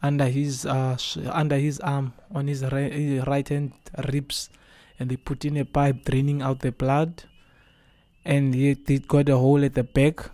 under 0.03 0.27
his 0.27 0.67
uh, 0.67 0.97
sh- 0.97 1.19
under 1.31 1.57
his 1.57 1.81
arm 1.81 2.13
on 2.35 2.47
his 2.47 2.63
right, 2.65 3.27
right 3.27 3.49
hand 3.49 3.73
ribs 4.13 4.51
and 4.99 5.11
they 5.11 5.17
put 5.17 5.45
in 5.45 5.57
a 5.57 5.65
pipe 5.65 6.05
draining 6.05 6.43
out 6.43 6.61
the 6.61 6.73
blood 6.73 7.25
and 8.25 8.55
he, 8.55 8.75
got 8.75 9.29
a 9.29 9.37
hole 9.37 9.65
at 9.65 9.75
the 9.75 9.85
back 9.85 10.31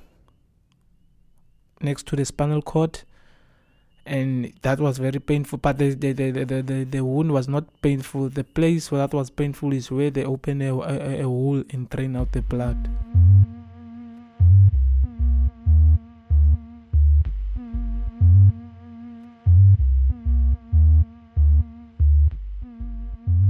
next 1.80 2.06
to 2.06 2.16
the 2.16 2.24
spinal 2.24 2.62
cord 2.62 3.02
and 4.06 4.52
that 4.62 4.80
was 4.80 4.98
very 4.98 5.18
painful. 5.18 5.58
But 5.58 5.78
the 5.78 5.94
the, 5.94 6.12
the, 6.12 6.30
the, 6.30 6.62
the, 6.62 6.84
the 6.84 7.04
wound 7.04 7.32
was 7.32 7.48
not 7.48 7.64
painful. 7.80 8.28
The 8.28 8.44
place 8.44 8.90
where 8.90 9.06
that 9.06 9.14
was 9.14 9.30
painful 9.30 9.72
is 9.72 9.90
where 9.90 10.10
they 10.10 10.24
open 10.24 10.60
a, 10.60 10.76
a, 10.76 11.20
a 11.20 11.22
hole 11.22 11.62
and 11.70 11.88
drain 11.88 12.16
out 12.16 12.32
the 12.32 12.42
blood 12.42 12.90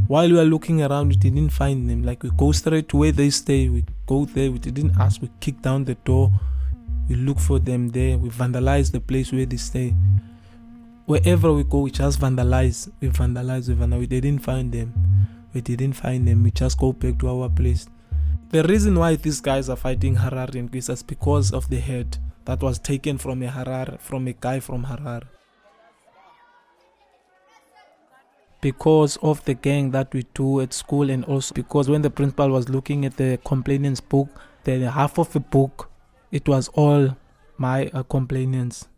while 0.06 0.28
we 0.28 0.34
were 0.34 0.44
looking 0.44 0.82
around 0.82 1.08
we 1.08 1.16
didn't 1.16 1.50
find 1.50 1.88
them. 1.88 2.02
Like 2.02 2.22
we 2.22 2.30
go 2.36 2.52
straight 2.52 2.88
to 2.90 2.98
where 2.98 3.12
they 3.12 3.30
stay. 3.30 3.68
We 3.68 3.84
go 4.06 4.24
there. 4.24 4.50
We 4.50 4.58
didn't 4.58 4.92
ask. 4.98 5.22
We 5.22 5.30
kick 5.40 5.62
down 5.62 5.84
the 5.84 5.94
door. 5.94 6.30
We 7.08 7.16
look 7.16 7.38
for 7.38 7.58
them 7.58 7.88
there. 7.88 8.18
We 8.18 8.30
vandalize 8.30 8.92
the 8.92 9.00
place 9.00 9.32
where 9.32 9.46
they 9.46 9.56
stay. 9.56 9.94
Wherever 11.06 11.52
we 11.52 11.64
go 11.64 11.80
we 11.80 11.90
just 11.90 12.20
vandalize. 12.20 12.90
We 13.00 13.08
vandalize 13.08 13.68
we 13.68 13.74
vandalize 13.74 13.98
we 13.98 14.06
didn't 14.06 14.40
find 14.40 14.72
them. 14.72 14.92
We 15.52 15.60
didn't 15.60 15.92
find 15.94 16.26
them. 16.26 16.42
We 16.42 16.50
just 16.50 16.78
go 16.78 16.92
back 16.92 17.18
to 17.20 17.28
our 17.28 17.48
place. 17.48 17.86
The 18.50 18.62
reason 18.62 18.98
why 18.98 19.16
these 19.16 19.40
guys 19.40 19.68
are 19.68 19.76
fighting 19.76 20.16
Harare 20.16 20.54
and 20.54 20.74
is 20.74 21.02
because 21.02 21.52
of 21.52 21.68
the 21.70 21.80
head 21.80 22.18
that 22.44 22.62
was 22.62 22.78
taken 22.78 23.18
from 23.18 23.42
a 23.42 23.48
Harare 23.48 23.98
from 24.00 24.28
a 24.28 24.32
guy 24.32 24.60
from 24.60 24.84
Harare 24.84 25.24
because 28.64 29.18
of 29.18 29.44
the 29.44 29.52
gang 29.52 29.90
that 29.90 30.10
we 30.14 30.24
do 30.32 30.58
at 30.62 30.72
school 30.72 31.10
and 31.10 31.22
also 31.26 31.54
because 31.54 31.90
when 31.90 32.00
the 32.00 32.08
principal 32.08 32.48
was 32.48 32.70
looking 32.70 33.04
at 33.04 33.14
the 33.18 33.38
complainants 33.44 34.00
book 34.00 34.26
the 34.64 34.90
half 34.90 35.18
of 35.18 35.30
the 35.34 35.40
book 35.40 35.90
it 36.32 36.48
was 36.48 36.68
all 36.68 37.14
my 37.58 37.88
uh, 37.88 38.02
complainants. 38.04 38.88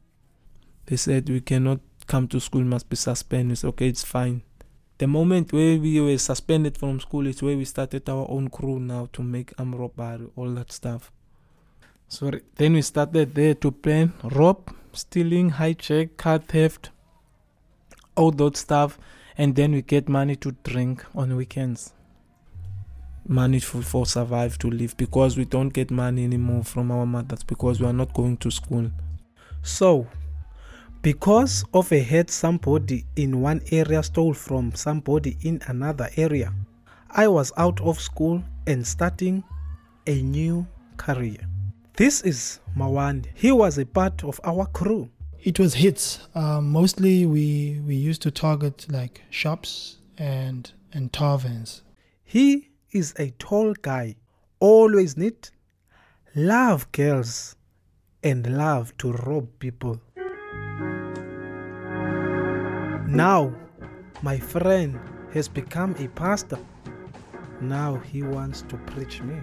They 0.87 0.95
said 0.97 1.29
we 1.29 1.41
cannot 1.41 1.81
come 2.07 2.29
to 2.29 2.39
school 2.39 2.63
must 2.63 2.89
be 2.89 2.95
suspended. 2.95 3.65
Okay 3.65 3.89
it's 3.89 4.05
fine. 4.05 4.43
The 4.99 5.09
moment 5.09 5.53
where 5.53 5.81
we 5.81 6.01
were 6.01 6.17
suspended 6.17 6.79
from 6.79 7.01
school 7.01 7.27
is 7.27 7.43
where 7.43 7.57
we 7.57 7.65
started 7.65 8.09
our 8.09 8.25
own 8.31 8.49
crew 8.49 8.79
now 8.79 9.09
to 9.15 9.23
make 9.25 9.53
arm 9.59 9.75
all 9.75 10.51
that 10.55 10.71
stuff. 10.71 11.11
So 12.07 12.31
then 12.55 12.75
we 12.75 12.83
started 12.83 13.35
there 13.35 13.55
to 13.55 13.73
plan. 13.73 14.13
Rob 14.23 14.73
stealing 14.93 15.51
hijack 15.51 16.17
car 16.17 16.39
theft 16.39 16.91
all 18.15 18.31
that 18.31 18.57
stuff 18.57 18.99
and 19.39 19.55
then 19.55 19.73
we 19.73 19.83
get 19.83 20.09
money 20.09 20.37
to 20.37 20.53
drink 20.65 21.05
on 21.15 21.37
weekends. 21.37 21.93
Money 23.29 23.61
for, 23.61 23.83
for 23.83 24.07
survive 24.07 24.57
to 24.59 24.71
live 24.71 24.97
because 24.97 25.37
we 25.37 25.45
don't 25.45 25.71
get 25.71 25.91
money 25.91 26.25
anymore 26.25 26.65
from 26.65 26.91
our 26.91 27.07
mothers 27.07 27.43
because 27.43 27.81
we 27.81 27.87
are 27.87 27.93
not 27.93 28.15
going 28.15 28.37
to 28.37 28.51
school. 28.51 28.91
So 29.63 30.07
because 31.03 31.65
of 31.73 31.93
a 31.93 32.01
head 32.01 32.31
somebody 32.31 33.05
in 33.17 33.41
one 33.41 33.61
area 33.71 34.03
stole 34.03 34.35
from 34.35 34.75
somebody 34.75 35.37
in 35.43 35.61
another 35.69 36.09
area 36.17 36.53
i 37.11 37.29
was 37.29 37.53
out 37.57 37.81
of 37.81 38.01
school 38.01 38.43
and 38.67 38.85
starting 38.85 39.45
a 40.09 40.23
new 40.23 40.67
career. 40.97 41.39
This 41.95 42.23
is 42.23 42.59
mawande 42.77 43.27
he 43.35 43.53
was 43.53 43.79
a 43.79 43.87
part 43.87 44.25
of 44.25 44.41
our 44.43 44.67
crew 44.67 45.09
It 45.47 45.61
was 45.61 45.75
hits. 45.75 46.19
Um, 46.35 46.73
mostly, 46.73 47.25
we 47.25 47.81
we 47.87 47.95
used 47.95 48.21
to 48.23 48.33
target 48.33 48.85
like 48.91 49.23
shops 49.31 49.99
and 50.19 50.69
and 50.93 51.13
taverns. 51.13 51.83
He 52.25 52.71
is 52.91 53.15
a 53.17 53.31
tall 53.39 53.75
guy, 53.75 54.17
always 54.59 55.17
neat, 55.17 55.53
love 56.35 56.91
girls, 56.91 57.55
and 58.25 58.59
love 58.59 58.93
to 58.99 59.13
rob 59.13 59.47
people. 59.61 60.01
Now, 63.07 63.55
my 64.23 64.41
friend 64.41 64.99
has 65.33 65.47
become 65.47 65.95
a 66.01 66.09
pastor. 66.09 66.59
Now 67.61 67.99
he 67.99 68.25
wants 68.25 68.63
to 68.63 68.77
preach 68.79 69.23
me. 69.23 69.37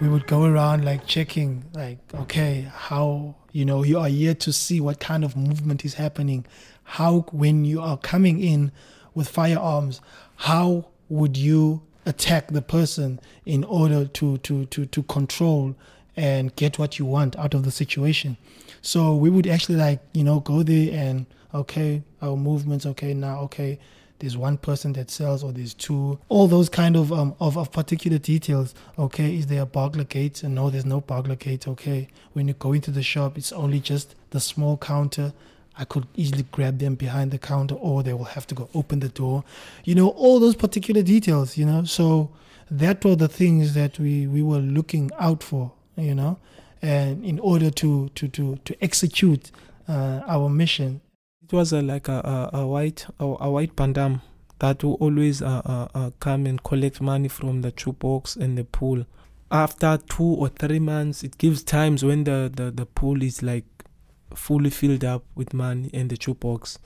We 0.00 0.08
would 0.08 0.26
go 0.26 0.46
around 0.46 0.84
like 0.84 1.06
checking, 1.06 1.64
like 1.74 2.00
okay, 2.12 2.66
how 2.74 3.36
you 3.52 3.64
know 3.64 3.82
you 3.82 3.98
are 3.98 4.08
here 4.08 4.34
to 4.34 4.52
see 4.52 4.80
what 4.80 5.00
kind 5.00 5.24
of 5.24 5.36
movement 5.36 5.84
is 5.84 5.94
happening. 5.94 6.44
How 6.84 7.20
when 7.32 7.64
you 7.64 7.80
are 7.80 7.96
coming 7.96 8.40
in 8.40 8.72
with 9.14 9.28
firearms, 9.28 10.00
how 10.36 10.88
would 11.08 11.36
you 11.36 11.82
attack 12.06 12.48
the 12.48 12.62
person 12.62 13.20
in 13.46 13.64
order 13.64 14.06
to 14.06 14.38
to 14.38 14.66
to 14.66 14.86
to 14.86 15.02
control 15.04 15.74
and 16.16 16.54
get 16.56 16.78
what 16.78 16.98
you 16.98 17.06
want 17.06 17.36
out 17.36 17.54
of 17.54 17.64
the 17.64 17.70
situation. 17.70 18.36
So 18.82 19.14
we 19.14 19.30
would 19.30 19.46
actually 19.46 19.76
like, 19.76 20.00
you 20.12 20.24
know, 20.24 20.40
go 20.40 20.62
there 20.62 20.92
and 20.92 21.26
okay, 21.54 22.02
our 22.20 22.36
movements, 22.36 22.84
okay, 22.86 23.14
now 23.14 23.40
okay, 23.40 23.78
there's 24.22 24.36
one 24.36 24.56
person 24.56 24.92
that 24.92 25.10
sells 25.10 25.42
or 25.42 25.50
there's 25.50 25.74
two. 25.74 26.18
All 26.28 26.46
those 26.46 26.68
kind 26.68 26.94
of 26.96 27.12
um 27.12 27.34
of, 27.40 27.58
of 27.58 27.72
particular 27.72 28.18
details. 28.18 28.72
Okay, 28.96 29.36
is 29.36 29.48
there 29.48 29.62
a 29.62 29.66
burglar 29.66 30.04
gate? 30.04 30.44
And 30.44 30.54
no, 30.54 30.70
there's 30.70 30.86
no 30.86 31.00
burglar 31.00 31.34
gate, 31.34 31.66
okay. 31.66 32.08
When 32.32 32.46
you 32.46 32.54
go 32.54 32.72
into 32.72 32.92
the 32.92 33.02
shop, 33.02 33.36
it's 33.36 33.52
only 33.52 33.80
just 33.80 34.14
the 34.30 34.38
small 34.40 34.76
counter. 34.76 35.32
I 35.76 35.84
could 35.84 36.06
easily 36.14 36.44
grab 36.52 36.78
them 36.78 36.94
behind 36.94 37.32
the 37.32 37.38
counter 37.38 37.74
or 37.74 38.02
they 38.02 38.12
will 38.12 38.24
have 38.36 38.46
to 38.48 38.54
go 38.54 38.68
open 38.74 39.00
the 39.00 39.08
door. 39.08 39.42
You 39.84 39.96
know, 39.96 40.10
all 40.10 40.38
those 40.38 40.54
particular 40.54 41.02
details, 41.02 41.56
you 41.58 41.66
know. 41.66 41.82
So 41.84 42.30
that 42.70 43.04
were 43.04 43.16
the 43.16 43.28
things 43.28 43.74
that 43.74 43.98
we, 43.98 44.28
we 44.28 44.42
were 44.42 44.58
looking 44.58 45.10
out 45.18 45.42
for, 45.42 45.72
you 45.96 46.14
know, 46.14 46.38
and 46.80 47.24
in 47.24 47.40
order 47.40 47.70
to 47.70 48.08
to 48.10 48.28
to, 48.28 48.56
to 48.64 48.84
execute 48.84 49.50
uh, 49.88 50.20
our 50.28 50.48
mission. 50.48 51.00
It 51.52 51.56
was 51.56 51.74
like 51.74 52.08
a, 52.08 52.50
a, 52.54 52.60
a 52.60 52.66
white 52.66 53.04
a, 53.20 53.24
a 53.24 53.50
white 53.50 53.76
pandam 53.76 54.22
that 54.60 54.82
will 54.82 54.94
always 54.94 55.42
uh, 55.42 55.60
uh, 55.66 55.88
uh, 55.94 56.10
come 56.18 56.46
and 56.46 56.62
collect 56.64 57.02
money 57.02 57.28
from 57.28 57.60
the 57.60 57.72
box 57.98 58.36
and 58.36 58.56
the 58.56 58.64
pool. 58.64 59.04
After 59.50 59.98
two 59.98 60.24
or 60.24 60.48
three 60.48 60.78
months, 60.78 61.22
it 61.22 61.36
gives 61.36 61.62
times 61.62 62.02
when 62.02 62.24
the, 62.24 62.50
the, 62.54 62.70
the 62.70 62.86
pool 62.86 63.22
is 63.22 63.42
like 63.42 63.66
fully 64.34 64.70
filled 64.70 65.04
up 65.04 65.24
with 65.34 65.52
money 65.52 65.90
and 65.92 66.08
the 66.08 66.32
box. 66.32 66.78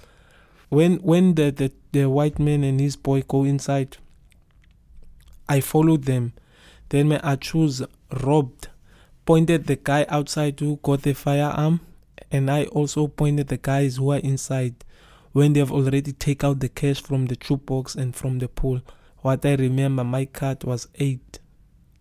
When 0.68 0.96
when 0.96 1.36
the, 1.36 1.52
the, 1.52 1.70
the 1.92 2.10
white 2.10 2.40
man 2.40 2.64
and 2.64 2.80
his 2.80 2.96
boy 2.96 3.22
go 3.22 3.44
inside, 3.44 3.98
I 5.48 5.60
followed 5.60 6.06
them. 6.06 6.32
Then 6.88 7.08
my 7.08 7.36
choose 7.36 7.82
robbed, 8.10 8.66
pointed 9.26 9.68
the 9.68 9.76
guy 9.76 10.06
outside 10.08 10.58
who 10.58 10.80
got 10.82 11.02
the 11.02 11.12
firearm, 11.12 11.82
and 12.36 12.50
I 12.50 12.64
also 12.64 13.06
pointed 13.06 13.48
the 13.48 13.56
guys 13.56 13.96
who 13.96 14.12
are 14.12 14.18
inside 14.18 14.84
when 15.32 15.54
they 15.54 15.60
have 15.60 15.72
already 15.72 16.12
take 16.12 16.44
out 16.44 16.60
the 16.60 16.68
cash 16.68 17.00
from 17.00 17.26
the 17.26 17.56
box 17.56 17.94
and 17.94 18.14
from 18.14 18.40
the 18.40 18.48
pool. 18.48 18.82
What 19.20 19.46
I 19.46 19.54
remember, 19.54 20.04
my 20.04 20.26
card 20.26 20.62
was 20.64 20.86
eight. 20.96 21.38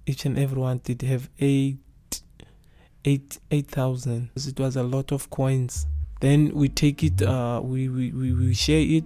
Each 0.06 0.26
and 0.26 0.38
everyone 0.38 0.82
did 0.84 1.04
have 1.04 1.30
eight, 1.40 1.78
eight, 3.06 3.40
eight 3.50 3.68
thousand. 3.68 4.30
It 4.36 4.60
was 4.60 4.76
a 4.76 4.84
lot 4.84 5.14
of 5.14 5.30
coins. 5.30 5.88
Then 6.20 6.52
we 6.54 6.68
take 6.68 7.02
it, 7.02 7.22
uh, 7.22 7.62
we, 7.64 7.88
we, 7.88 8.12
we, 8.12 8.34
we 8.34 8.54
share 8.54 8.82
it. 8.82 9.06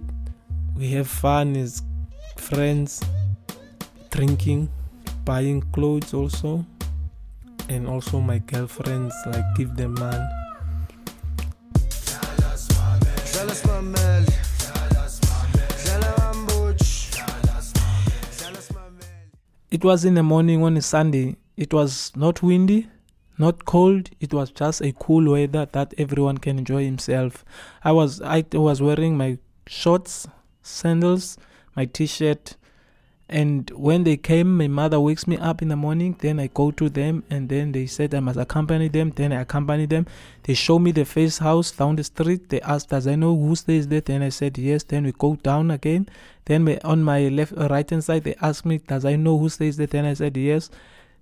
We 0.76 0.90
have 0.90 1.06
fun 1.06 1.56
as 1.56 1.82
friends, 2.36 3.04
drinking, 4.10 4.68
buying 5.24 5.62
clothes 5.72 6.12
also, 6.12 6.66
and 7.68 7.86
also 7.86 8.20
my 8.20 8.38
girlfriends 8.38 9.14
like 9.26 9.44
give 9.54 9.76
them 9.76 9.94
man. 9.94 10.39
It 19.70 19.84
was 19.84 20.04
in 20.04 20.14
the 20.14 20.24
morning 20.24 20.64
on 20.64 20.76
a 20.76 20.82
Sunday. 20.82 21.36
It 21.56 21.72
was 21.72 22.10
not 22.16 22.42
windy, 22.42 22.88
not 23.38 23.66
cold. 23.66 24.10
It 24.18 24.34
was 24.34 24.50
just 24.50 24.82
a 24.82 24.92
cool 24.98 25.30
weather 25.30 25.64
that 25.70 25.94
everyone 25.96 26.38
can 26.38 26.58
enjoy 26.58 26.84
himself. 26.84 27.44
I 27.84 27.92
was 27.92 28.20
I 28.20 28.44
was 28.52 28.82
wearing 28.82 29.16
my 29.16 29.38
shorts, 29.68 30.26
sandals, 30.60 31.38
my 31.76 31.84
t-shirt, 31.84 32.56
And 33.32 33.70
when 33.70 34.02
they 34.02 34.16
came, 34.16 34.58
my 34.58 34.66
mother 34.66 34.98
wakes 34.98 35.28
me 35.28 35.36
up 35.38 35.62
in 35.62 35.68
the 35.68 35.76
morning. 35.76 36.16
Then 36.18 36.40
I 36.40 36.48
go 36.48 36.72
to 36.72 36.88
them, 36.88 37.22
and 37.30 37.48
then 37.48 37.70
they 37.70 37.86
said 37.86 38.12
I 38.12 38.18
must 38.18 38.36
accompany 38.36 38.88
them. 38.88 39.12
Then 39.14 39.32
I 39.32 39.42
accompany 39.42 39.86
them. 39.86 40.06
They 40.42 40.54
show 40.54 40.80
me 40.80 40.90
the 40.90 41.04
first 41.04 41.38
house 41.38 41.70
down 41.70 41.94
the 41.94 42.02
street. 42.02 42.48
They 42.48 42.60
asked, 42.62 42.88
"Does 42.88 43.06
I 43.06 43.14
know 43.14 43.36
who 43.36 43.54
stays 43.54 43.86
there?" 43.86 44.00
Then 44.00 44.22
I 44.22 44.30
said 44.30 44.58
yes. 44.58 44.82
Then 44.82 45.04
we 45.04 45.12
go 45.12 45.36
down 45.36 45.70
again. 45.70 46.08
Then 46.46 46.76
on 46.82 47.04
my 47.04 47.28
left, 47.28 47.52
uh, 47.56 47.68
right 47.68 47.88
hand 47.88 48.02
side, 48.02 48.24
they 48.24 48.34
asked 48.42 48.66
me, 48.66 48.78
"Does 48.78 49.04
I 49.04 49.14
know 49.14 49.38
who 49.38 49.48
stays 49.48 49.76
there?" 49.76 49.86
Then 49.86 50.06
I 50.06 50.14
said 50.14 50.36
yes. 50.36 50.68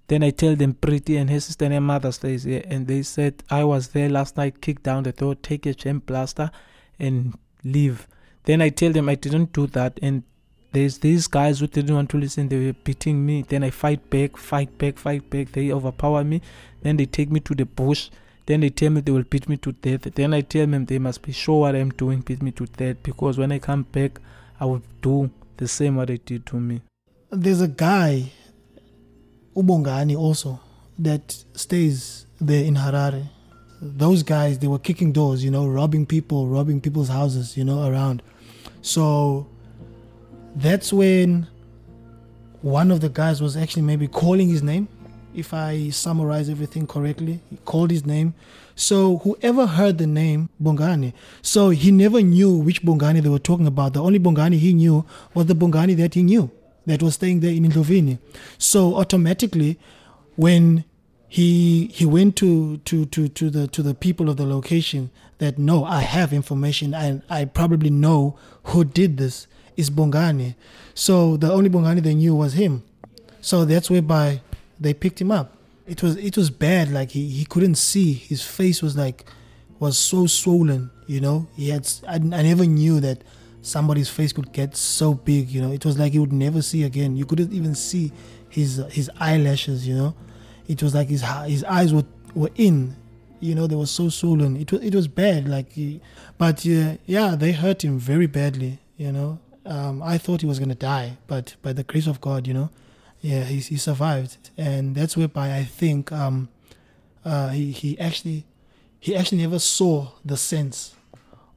Then 0.07 0.23
I 0.23 0.31
tell 0.31 0.57
them 0.57 0.73
Pretty 0.73 1.19
and 1.19 1.29
her 1.29 1.41
sister 1.41 1.67
and 1.67 1.75
her 1.75 1.83
mother 1.83 2.13
stays 2.13 2.45
here, 2.45 2.63
and 2.65 2.87
they 2.87 3.03
said 3.03 3.43
I 3.51 3.65
was 3.65 3.89
there 3.89 4.09
last 4.09 4.39
night. 4.39 4.63
Kick 4.63 4.83
down 4.83 5.03
the 5.03 5.13
door, 5.13 5.35
take 5.35 5.67
a 5.67 5.75
gem 5.75 6.01
plaster, 6.01 6.51
and 6.99 7.35
leave. 7.63 8.09
Then 8.45 8.63
I 8.63 8.71
tell 8.71 8.93
them 8.93 9.11
I 9.11 9.15
didn't 9.15 9.53
do 9.53 9.67
that, 9.67 10.01
and 10.01 10.23
there's 10.73 10.99
these 10.99 11.27
guys 11.27 11.61
who 11.61 11.67
didn't 11.67 11.95
want 11.95 12.11
to 12.11 12.19
listen. 12.19 12.49
They 12.49 12.67
were 12.67 12.73
beating 12.73 13.25
me. 13.25 13.43
Then 13.43 13.65
I 13.65 13.71
fight 13.71 14.11
back, 14.11 14.37
fight 14.37 14.77
back, 14.77 14.99
fight 14.99 15.29
back. 15.31 15.53
They 15.53 15.73
overpower 15.73 16.25
me. 16.25 16.43
Then 16.83 16.97
they 16.99 17.07
take 17.07 17.31
me 17.31 17.41
to 17.41 17.55
the 17.55 17.65
bush. 17.65 18.11
Then 18.45 18.61
they 18.61 18.71
tell 18.71 18.91
me 18.91 19.01
they 19.01 19.13
will 19.13 19.23
beat 19.23 19.49
me 19.49 19.57
to 19.59 19.73
death. 19.73 20.03
Then 20.15 20.35
I 20.35 20.43
tell 20.43 20.67
them 20.67 20.85
they 20.85 20.99
must 20.99 21.23
be 21.23 21.33
sure 21.33 21.61
what 21.61 21.75
I'm 21.75 21.91
doing, 21.91 22.21
beat 22.21 22.43
me 22.43 22.51
to 22.53 22.67
death. 22.67 22.97
Because 23.03 23.39
when 23.39 23.53
I 23.53 23.59
come 23.59 23.83
back, 23.85 24.21
I 24.61 24.67
will 24.67 24.83
do 25.01 25.31
the 25.57 25.69
same 25.69 25.97
what 25.97 26.09
they 26.09 26.19
did 26.19 26.45
to 26.47 26.57
me. 26.61 26.83
There's 27.31 27.61
a 27.61 27.69
guy, 27.69 28.33
Ubongani 29.55 30.17
also, 30.17 30.61
that 30.99 31.45
stays 31.55 32.27
there 32.41 32.65
in 32.65 32.75
Harare. 32.75 33.29
Those 33.81 34.23
guys, 34.23 34.59
they 34.59 34.67
were 34.67 34.79
kicking 34.79 35.13
doors, 35.13 35.45
you 35.45 35.51
know, 35.51 35.67
robbing 35.67 36.07
people, 36.07 36.49
robbing 36.49 36.81
people's 36.81 37.09
houses, 37.09 37.57
you 37.57 37.65
know, 37.65 37.89
around. 37.89 38.23
So 38.81 39.47
that's 40.57 40.93
when 40.93 41.47
one 42.63 42.91
of 42.91 43.01
the 43.01 43.09
guys 43.09 43.41
was 43.41 43.57
actually 43.57 43.83
maybe 43.83 44.09
calling 44.09 44.49
his 44.49 44.63
name 44.63 44.89
if 45.35 45.55
i 45.55 45.89
summarize 45.91 46.49
everything 46.49 46.87
correctly. 46.87 47.41
He 47.51 47.57
called 47.65 47.91
his 47.91 48.05
name. 48.05 48.35
So 48.75 49.19
whoever 49.19 49.67
heard 49.67 49.99
the 49.99 50.07
name 50.07 50.49
bongani 50.63 51.13
so 51.43 51.71
he 51.71 51.91
never 51.91 52.21
knew 52.23 52.57
which 52.57 52.83
bongani 52.83 53.23
they 53.23 53.29
were 53.29 53.39
talking 53.39 53.67
about. 53.67 53.93
The 53.93 54.03
only 54.03 54.19
bongani 54.19 54.59
he 54.59 54.73
knew 54.73 55.05
was 55.35 55.47
the 55.47 55.55
bongani 55.55 55.97
that 55.97 56.15
he 56.15 56.23
knew 56.23 56.51
that 56.87 57.03
was 57.03 57.15
staying 57.15 57.41
there 57.41 57.53
in 57.53 57.65
Ndlovini. 57.65 58.19
so 58.57 58.97
automatically 58.97 59.79
when 60.37 60.85
he 61.29 61.87
he 61.89 62.07
went 62.07 62.35
to, 62.37 62.79
to, 62.79 63.05
to, 63.07 63.29
to 63.29 63.51
the 63.51 63.69
to 63.69 63.83
the 63.83 63.95
people 63.95 64.29
of 64.31 64.39
the 64.39 64.47
location 64.47 65.11
that 65.39 65.59
no 65.59 65.85
i 65.85 66.01
have 66.01 66.33
information. 66.33 66.95
And 66.95 67.23
i 67.31 67.45
probably 67.45 67.91
know 67.91 68.37
who 68.65 68.85
did 68.85 69.19
this 69.19 69.47
is 69.79 69.89
Bongani. 69.89 70.57
So 70.93 71.39
the 71.39 71.51
only 71.51 71.71
Bongani 71.71 72.03
they 72.03 72.15
knew 72.15 72.35
was 72.35 72.53
him. 72.53 72.83
So 73.41 73.65
that's 73.65 73.89
whereby 73.89 74.43
they 74.79 74.93
picked 74.93 75.21
him 75.21 75.31
up. 75.31 75.57
It 75.87 76.03
was 76.03 76.17
it 76.17 76.37
was 76.37 76.51
bad. 76.51 76.91
Like 76.93 77.13
he, 77.13 77.27
he 77.29 77.47
couldn't 77.47 77.77
see. 77.77 78.13
His 78.13 78.43
face 78.43 78.83
was 78.83 78.97
like 78.97 79.25
was 79.79 79.97
so 79.97 80.27
swollen. 80.27 80.91
You 81.07 81.23
know, 81.23 81.47
he 81.57 81.71
had. 81.71 81.91
I, 82.07 82.17
I 82.17 82.19
never 82.19 82.67
knew 82.67 83.01
that 83.01 83.23
somebody's 83.63 84.11
face 84.11 84.33
could 84.33 84.53
get 84.53 84.77
so 84.77 85.15
big. 85.15 85.49
You 85.49 85.63
know, 85.63 85.73
it 85.73 85.87
was 85.87 85.99
like 85.99 86.13
he 86.13 86.19
would 86.19 86.33
never 86.33 86.61
see 86.61 86.83
again. 86.83 87.17
You 87.17 87.25
couldn't 87.25 87.53
even 87.53 87.75
see 87.75 88.13
his 88.51 88.83
his 88.91 89.11
eyelashes. 89.21 89.87
You 89.87 89.95
know, 89.95 90.15
it 90.67 90.83
was 90.83 90.95
like 90.95 91.09
his 91.09 91.23
his 91.47 91.65
eyes 91.65 91.95
were 91.95 92.05
were 92.35 92.51
in. 92.57 92.97
You 93.41 93.55
know, 93.55 93.69
they 93.69 93.77
were 93.77 93.87
so 93.87 94.09
swollen. 94.09 94.57
It 94.57 94.73
was 94.73 94.83
it 94.83 94.95
was 94.95 95.07
bad. 95.07 95.49
Like, 95.49 95.73
but 96.37 96.65
yeah, 96.65 96.97
yeah, 97.07 97.37
they 97.37 97.53
hurt 97.53 97.85
him 97.85 97.99
very 97.99 98.27
badly. 98.27 98.81
You 98.97 99.13
know, 99.13 99.39
um, 99.69 100.03
I 100.03 100.17
thought 100.17 100.41
he 100.41 100.47
was 100.47 100.59
going 100.59 100.71
to 100.71 100.75
die, 100.75 101.19
but 101.27 101.55
by 101.63 101.73
the 101.75 101.85
grace 101.85 102.07
of 102.07 102.21
God, 102.21 102.47
you 102.47 102.55
know, 102.55 102.71
yeah, 103.21 103.45
he, 103.45 103.59
he 103.59 103.77
survived, 103.77 104.51
and 104.57 104.95
that's 104.95 105.17
whereby 105.17 105.55
I 105.55 105.65
think 105.65 106.11
um, 106.11 106.49
uh, 107.25 107.51
he 107.51 107.73
he 107.73 107.99
actually 107.99 108.47
he 108.99 109.15
actually 109.15 109.39
never 109.39 109.59
saw 109.59 110.13
the 110.25 110.37
sense 110.37 110.95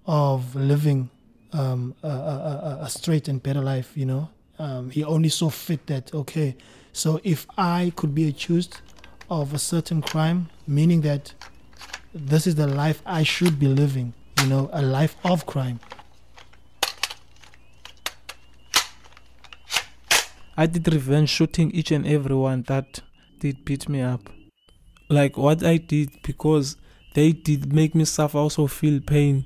of 0.06 0.56
living 0.56 1.10
um, 1.54 1.96
a, 2.04 2.08
a, 2.08 2.80
a, 2.82 2.90
straight 2.90 3.28
and 3.28 3.42
better 3.42 3.62
life. 3.62 3.92
You 3.96 4.06
know, 4.08 4.30
um, 4.60 4.90
he 4.90 5.04
only 5.04 5.30
saw 5.30 5.50
fit 5.50 5.88
that 5.88 6.14
okay, 6.14 6.58
so 6.92 7.22
if 7.24 7.48
I 7.58 7.94
could 7.96 8.14
be 8.14 8.28
accused 8.28 8.82
of 9.30 9.54
a 9.54 9.60
certain 9.60 10.02
crime, 10.02 10.50
meaning 10.68 11.02
that 11.02 11.34
this 12.14 12.46
is 12.46 12.56
the 12.56 12.68
life 12.68 13.02
I 13.06 13.24
should 13.24 13.58
be 13.58 13.68
living. 13.68 14.14
You 14.42 14.48
know, 14.48 14.70
a 14.74 14.82
life 14.82 15.16
of 15.24 15.46
crime 15.46 15.80
I 20.58 20.66
did 20.66 20.92
revenge 20.92 21.30
shooting 21.30 21.72
each 21.72 21.92
and 21.92 22.06
every 22.06 22.36
one 22.36 22.64
that 22.64 23.02
did 23.40 23.64
beat 23.64 23.88
me 23.88 24.02
up. 24.02 24.30
Like 25.08 25.38
what 25.38 25.64
I 25.64 25.78
did 25.78 26.10
because 26.24 26.78
they 27.14 27.32
did 27.32 27.74
make 27.74 27.96
me 27.96 28.06
suffer, 28.06 28.38
also 28.38 28.68
feel 28.68 29.00
pain. 29.00 29.46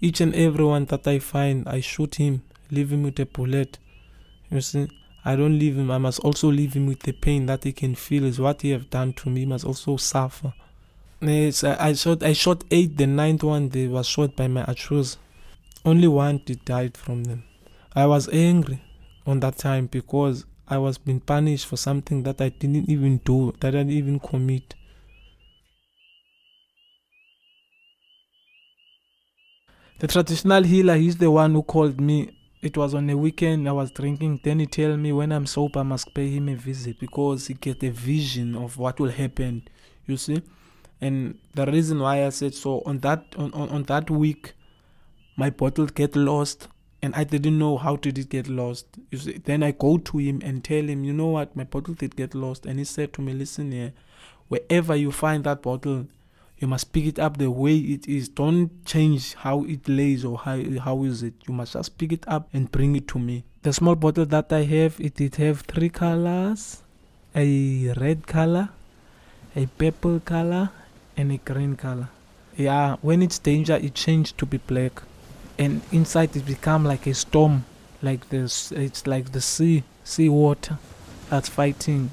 Each 0.00 0.20
and 0.20 0.34
every 0.34 0.64
one 0.64 0.84
that 0.86 1.06
I 1.06 1.18
find, 1.18 1.68
I 1.68 1.80
shoot 1.80 2.16
him, 2.16 2.42
leave 2.70 2.92
him 2.92 3.02
with 3.02 3.18
a 3.18 3.26
bullet. 3.26 3.78
You 4.50 4.60
see, 4.60 4.88
I 5.24 5.34
don't 5.34 5.58
leave 5.58 5.76
him. 5.76 5.90
I 5.90 5.98
must 5.98 6.20
also 6.20 6.50
leave 6.50 6.74
him 6.74 6.86
with 6.86 7.00
the 7.00 7.12
pain 7.12 7.46
that 7.46 7.64
he 7.64 7.72
can 7.72 7.94
feel. 7.94 8.24
Is 8.24 8.38
what 8.40 8.62
he 8.62 8.70
have 8.70 8.90
done 8.90 9.12
to 9.14 9.30
me. 9.30 9.40
He 9.40 9.46
must 9.46 9.64
also 9.64 9.96
suffer. 9.96 10.52
Yes, 11.20 11.64
I, 11.64 11.88
I 11.88 11.92
shot. 11.94 12.22
I 12.22 12.32
shot 12.32 12.64
eight. 12.70 12.96
The 12.96 13.06
ninth 13.06 13.42
one, 13.42 13.70
they 13.70 13.88
was 13.88 14.06
shot 14.06 14.36
by 14.36 14.46
my 14.46 14.64
archers. 14.64 15.16
Only 15.84 16.08
one 16.08 16.42
did 16.44 16.64
died 16.64 16.96
from 16.96 17.24
them. 17.24 17.44
I 17.94 18.06
was 18.06 18.28
angry 18.28 18.80
on 19.26 19.40
that 19.40 19.58
time 19.58 19.86
because 19.86 20.44
I 20.66 20.78
was 20.78 20.98
being 20.98 21.20
punished 21.20 21.66
for 21.66 21.76
something 21.76 22.22
that 22.22 22.40
I 22.40 22.48
didn't 22.48 22.88
even 22.88 23.18
do, 23.18 23.52
that 23.60 23.68
I 23.68 23.78
didn't 23.78 23.90
even 23.92 24.18
commit. 24.18 24.74
The 30.00 30.08
traditional 30.08 30.62
healer, 30.62 30.96
he's 30.96 31.16
the 31.16 31.30
one 31.30 31.52
who 31.52 31.62
called 31.62 32.00
me. 32.00 32.36
It 32.62 32.76
was 32.76 32.94
on 32.94 33.08
a 33.10 33.16
weekend, 33.16 33.68
I 33.68 33.72
was 33.72 33.90
drinking. 33.90 34.40
Then 34.42 34.58
he 34.58 34.66
tell 34.66 34.96
me 34.96 35.12
when 35.12 35.32
I'm 35.32 35.46
sober, 35.46 35.80
I 35.80 35.82
must 35.82 36.14
pay 36.14 36.30
him 36.30 36.48
a 36.48 36.54
visit 36.54 36.98
because 36.98 37.46
he 37.46 37.54
get 37.54 37.82
a 37.84 37.90
vision 37.90 38.54
of 38.56 38.78
what 38.78 38.98
will 38.98 39.10
happen. 39.10 39.68
You 40.06 40.16
see, 40.16 40.42
and 41.00 41.38
the 41.54 41.66
reason 41.66 42.00
why 42.00 42.24
I 42.26 42.30
said 42.30 42.54
so 42.54 42.82
on 42.86 42.98
that 43.00 43.24
on, 43.36 43.52
on, 43.52 43.68
on 43.68 43.82
that 43.84 44.10
week, 44.10 44.54
my 45.36 45.50
bottle 45.50 45.86
get 45.86 46.16
lost 46.16 46.68
and 47.04 47.14
I 47.14 47.24
didn't 47.24 47.58
know 47.58 47.76
how 47.76 47.96
did 47.96 48.18
it 48.18 48.30
get 48.30 48.48
lost. 48.48 48.86
See, 49.14 49.36
then 49.36 49.62
I 49.62 49.72
go 49.72 49.98
to 49.98 50.16
him 50.16 50.40
and 50.42 50.64
tell 50.64 50.82
him, 50.82 51.04
you 51.04 51.12
know 51.12 51.26
what, 51.26 51.54
my 51.54 51.64
bottle 51.64 51.92
did 51.92 52.16
get 52.16 52.34
lost, 52.34 52.64
and 52.64 52.78
he 52.78 52.86
said 52.86 53.12
to 53.12 53.20
me, 53.20 53.34
listen 53.34 53.72
here, 53.72 53.92
wherever 54.48 54.96
you 54.96 55.12
find 55.12 55.44
that 55.44 55.60
bottle, 55.60 56.06
you 56.56 56.66
must 56.66 56.94
pick 56.94 57.04
it 57.04 57.18
up 57.18 57.36
the 57.36 57.50
way 57.50 57.76
it 57.76 58.08
is. 58.08 58.30
Don't 58.30 58.70
change 58.86 59.34
how 59.34 59.64
it 59.64 59.86
lays 59.86 60.24
or 60.24 60.38
how 60.38 60.58
how 60.80 61.04
is 61.04 61.22
it. 61.22 61.34
You 61.46 61.52
must 61.52 61.74
just 61.74 61.98
pick 61.98 62.10
it 62.10 62.24
up 62.26 62.48
and 62.54 62.72
bring 62.72 62.96
it 62.96 63.06
to 63.08 63.18
me. 63.18 63.44
The 63.60 63.74
small 63.74 63.96
bottle 63.96 64.24
that 64.24 64.50
I 64.50 64.62
have, 64.62 64.98
it 64.98 65.16
did 65.16 65.34
have 65.34 65.60
three 65.62 65.90
colors: 65.90 66.82
a 67.34 67.92
red 68.00 68.26
color, 68.26 68.70
a 69.54 69.66
purple 69.66 70.20
color, 70.20 70.70
and 71.18 71.32
a 71.32 71.36
green 71.36 71.76
color. 71.76 72.08
Yeah, 72.56 72.96
when 73.02 73.20
it's 73.20 73.38
danger, 73.38 73.74
it 73.74 73.94
changed 73.94 74.38
to 74.38 74.46
be 74.46 74.56
black 74.56 75.02
and 75.58 75.82
inside 75.92 76.34
it 76.36 76.46
become 76.46 76.84
like 76.84 77.06
a 77.06 77.14
storm 77.14 77.64
like 78.02 78.28
this 78.28 78.72
it's 78.72 79.06
like 79.06 79.32
the 79.32 79.40
sea 79.40 79.82
sea 80.02 80.28
water 80.28 80.78
that's 81.30 81.48
fighting. 81.48 82.10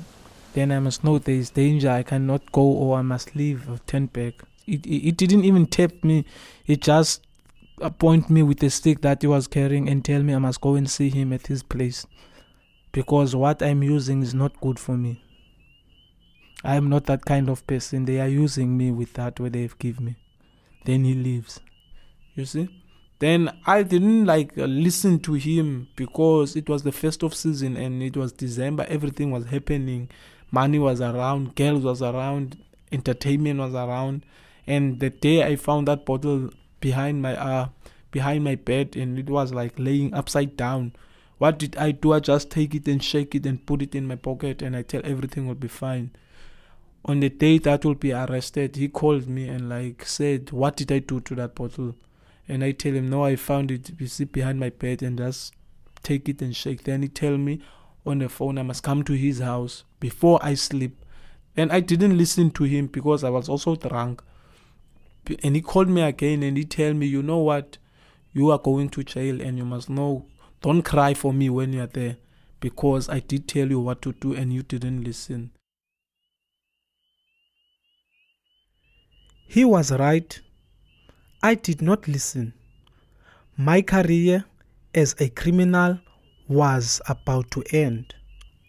Then 0.53 0.71
i 0.71 0.79
must 0.79 1.03
know 1.03 1.17
there 1.19 1.35
is 1.35 1.49
danger 1.51 1.89
i 1.89 2.03
cannot 2.03 2.51
go 2.51 2.63
or 2.63 2.97
i 2.97 3.01
must 3.01 3.35
leave 3.35 3.69
or 3.69 3.77
turn 3.85 4.07
back. 4.07 4.33
It, 4.65 4.85
it, 4.85 5.09
it 5.09 5.17
didn't 5.17 5.45
even 5.45 5.65
tap 5.65 6.03
me. 6.03 6.25
It 6.65 6.81
just 6.81 7.25
point 7.99 8.29
me 8.29 8.43
with 8.43 8.63
a 8.63 8.69
stick 8.69 9.01
that 9.01 9.21
he 9.21 9.27
was 9.27 9.47
carrying 9.47 9.89
and 9.89 10.03
tell 10.03 10.23
me 10.23 10.33
i 10.33 10.37
must 10.37 10.61
go 10.61 10.75
and 10.75 10.89
see 10.89 11.09
him 11.09 11.33
at 11.33 11.47
his 11.47 11.63
place. 11.63 12.05
Because 12.91 13.35
what 13.35 13.61
i'm 13.61 13.83
using 13.83 14.21
is 14.21 14.33
not 14.33 14.59
good 14.59 14.79
for 14.79 14.97
me. 14.97 15.23
I 16.63 16.75
am 16.75 16.89
not 16.89 17.05
that 17.05 17.25
kind 17.25 17.49
of 17.49 17.65
person. 17.65 18.05
They 18.05 18.19
are 18.19 18.27
using 18.27 18.77
me 18.77 18.91
with 18.91 19.13
that 19.13 19.39
what 19.39 19.53
they've 19.53 19.77
given 19.79 20.05
me. 20.05 20.15
Then 20.85 21.03
he 21.03 21.15
leaves. 21.15 21.59
You 22.35 22.45
see 22.45 22.80
then 23.21 23.55
I 23.67 23.83
didn't 23.83 24.25
like 24.25 24.57
uh, 24.57 24.65
listen 24.65 25.19
to 25.19 25.33
him 25.33 25.87
because 25.95 26.55
it 26.55 26.67
was 26.67 26.81
the 26.81 26.91
first 26.91 27.21
of 27.21 27.35
season 27.35 27.77
and 27.77 28.01
it 28.01 28.17
was 28.17 28.31
December. 28.31 28.83
Everything 28.89 29.29
was 29.29 29.45
happening. 29.45 30.09
Money 30.49 30.79
was 30.79 31.01
around, 31.01 31.55
girls 31.55 31.83
was 31.83 32.01
around, 32.01 32.57
entertainment 32.91 33.59
was 33.59 33.75
around. 33.75 34.25
And 34.65 34.99
the 34.99 35.11
day 35.11 35.43
I 35.43 35.55
found 35.55 35.87
that 35.87 36.03
bottle 36.03 36.49
behind 36.79 37.21
my 37.21 37.37
uh 37.37 37.69
behind 38.09 38.43
my 38.43 38.55
bed 38.55 38.95
and 38.95 39.19
it 39.19 39.29
was 39.29 39.53
like 39.53 39.73
laying 39.77 40.11
upside 40.15 40.57
down. 40.57 40.93
What 41.37 41.59
did 41.59 41.77
I 41.77 41.91
do? 41.91 42.13
I 42.13 42.21
just 42.21 42.49
take 42.49 42.73
it 42.73 42.87
and 42.87 43.03
shake 43.03 43.35
it 43.35 43.45
and 43.45 43.63
put 43.63 43.83
it 43.83 43.93
in 43.93 44.07
my 44.07 44.15
pocket 44.15 44.63
and 44.63 44.75
I 44.75 44.81
tell 44.81 45.01
everything 45.03 45.45
will 45.45 45.53
be 45.53 45.67
fine. 45.67 46.09
On 47.05 47.19
the 47.19 47.29
day 47.29 47.59
that 47.59 47.85
will 47.85 47.93
be 47.93 48.13
arrested, 48.13 48.77
he 48.77 48.87
called 48.87 49.27
me 49.27 49.47
and 49.47 49.69
like 49.69 50.07
said, 50.07 50.51
What 50.51 50.75
did 50.75 50.91
I 50.91 50.99
do 50.99 51.19
to 51.19 51.35
that 51.35 51.53
bottle? 51.53 51.93
And 52.51 52.63
I 52.63 52.71
tell 52.71 52.93
him, 52.93 53.09
no, 53.09 53.25
I 53.25 53.35
found 53.35 53.71
it, 53.71 53.91
you 53.99 54.07
see, 54.07 54.25
behind 54.25 54.59
my 54.59 54.69
bed, 54.69 55.01
and 55.01 55.17
just 55.17 55.53
take 56.03 56.29
it 56.29 56.41
and 56.41 56.55
shake. 56.55 56.83
Then 56.83 57.01
he 57.01 57.07
tell 57.07 57.37
me, 57.37 57.61
on 58.05 58.19
the 58.19 58.29
phone. 58.29 58.57
I 58.57 58.63
must 58.63 58.83
come 58.83 59.03
to 59.03 59.13
his 59.13 59.39
house 59.39 59.83
before 59.99 60.39
I 60.41 60.53
sleep. 60.55 61.05
And 61.55 61.71
I 61.71 61.79
didn't 61.81 62.17
listen 62.17 62.51
to 62.51 62.63
him 62.63 62.87
because 62.87 63.23
I 63.23 63.29
was 63.29 63.49
also 63.49 63.75
drunk. 63.75 64.23
And 65.43 65.55
he 65.55 65.61
called 65.61 65.89
me 65.89 66.01
again 66.01 66.43
and 66.43 66.57
he 66.57 66.63
tell 66.63 66.93
me, 66.93 67.05
you 67.05 67.21
know 67.21 67.39
what? 67.39 67.77
You 68.33 68.51
are 68.51 68.57
going 68.57 68.89
to 68.89 69.03
jail 69.03 69.41
and 69.41 69.57
you 69.57 69.65
must 69.65 69.89
know, 69.89 70.25
don't 70.61 70.81
cry 70.83 71.13
for 71.13 71.33
me 71.33 71.49
when 71.49 71.73
you 71.73 71.83
are 71.83 71.87
there 71.87 72.17
because 72.59 73.09
I 73.09 73.19
did 73.19 73.47
tell 73.47 73.69
you 73.69 73.79
what 73.79 74.01
to 74.03 74.13
do 74.13 74.33
and 74.33 74.53
you 74.53 74.63
didn't 74.63 75.03
listen. 75.03 75.51
He 79.47 79.65
was 79.65 79.91
right. 79.91 80.39
I 81.43 81.55
did 81.55 81.81
not 81.81 82.07
listen. 82.07 82.53
My 83.57 83.81
career 83.81 84.45
as 84.93 85.15
a 85.19 85.29
criminal 85.29 85.97
was 86.47 87.01
about 87.07 87.49
to 87.51 87.63
end. 87.71 88.13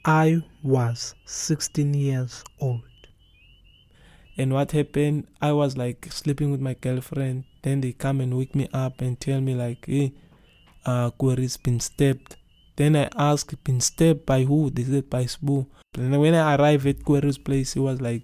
I 0.06 0.42
was 0.62 1.14
16 1.26 1.92
years 1.92 2.42
old. 2.60 2.80
And 4.38 4.54
what 4.54 4.72
happened? 4.72 5.26
I 5.42 5.52
was 5.52 5.76
like 5.76 6.08
sleeping 6.10 6.50
with 6.50 6.62
my 6.62 6.72
girlfriend. 6.72 7.44
Then 7.60 7.82
they 7.82 7.92
come 7.92 8.22
and 8.22 8.38
wake 8.38 8.54
me 8.54 8.68
up 8.72 9.02
and 9.02 9.20
tell 9.20 9.42
me 9.42 9.54
like, 9.54 9.84
hey, 9.84 10.14
uh, 10.86 11.10
Query's 11.10 11.58
been 11.58 11.78
stabbed. 11.78 12.36
Then 12.76 12.96
I 12.96 13.10
asked, 13.14 13.62
been 13.64 13.82
stabbed 13.82 14.24
by 14.24 14.44
who? 14.44 14.70
They 14.70 14.84
said 14.84 15.10
by 15.10 15.24
Sbu. 15.24 15.66
And 15.98 16.18
when 16.18 16.34
I 16.34 16.56
arrived 16.56 16.86
at 16.86 17.04
Query's 17.04 17.36
place, 17.36 17.74
he 17.74 17.80
was 17.80 18.00
like 18.00 18.22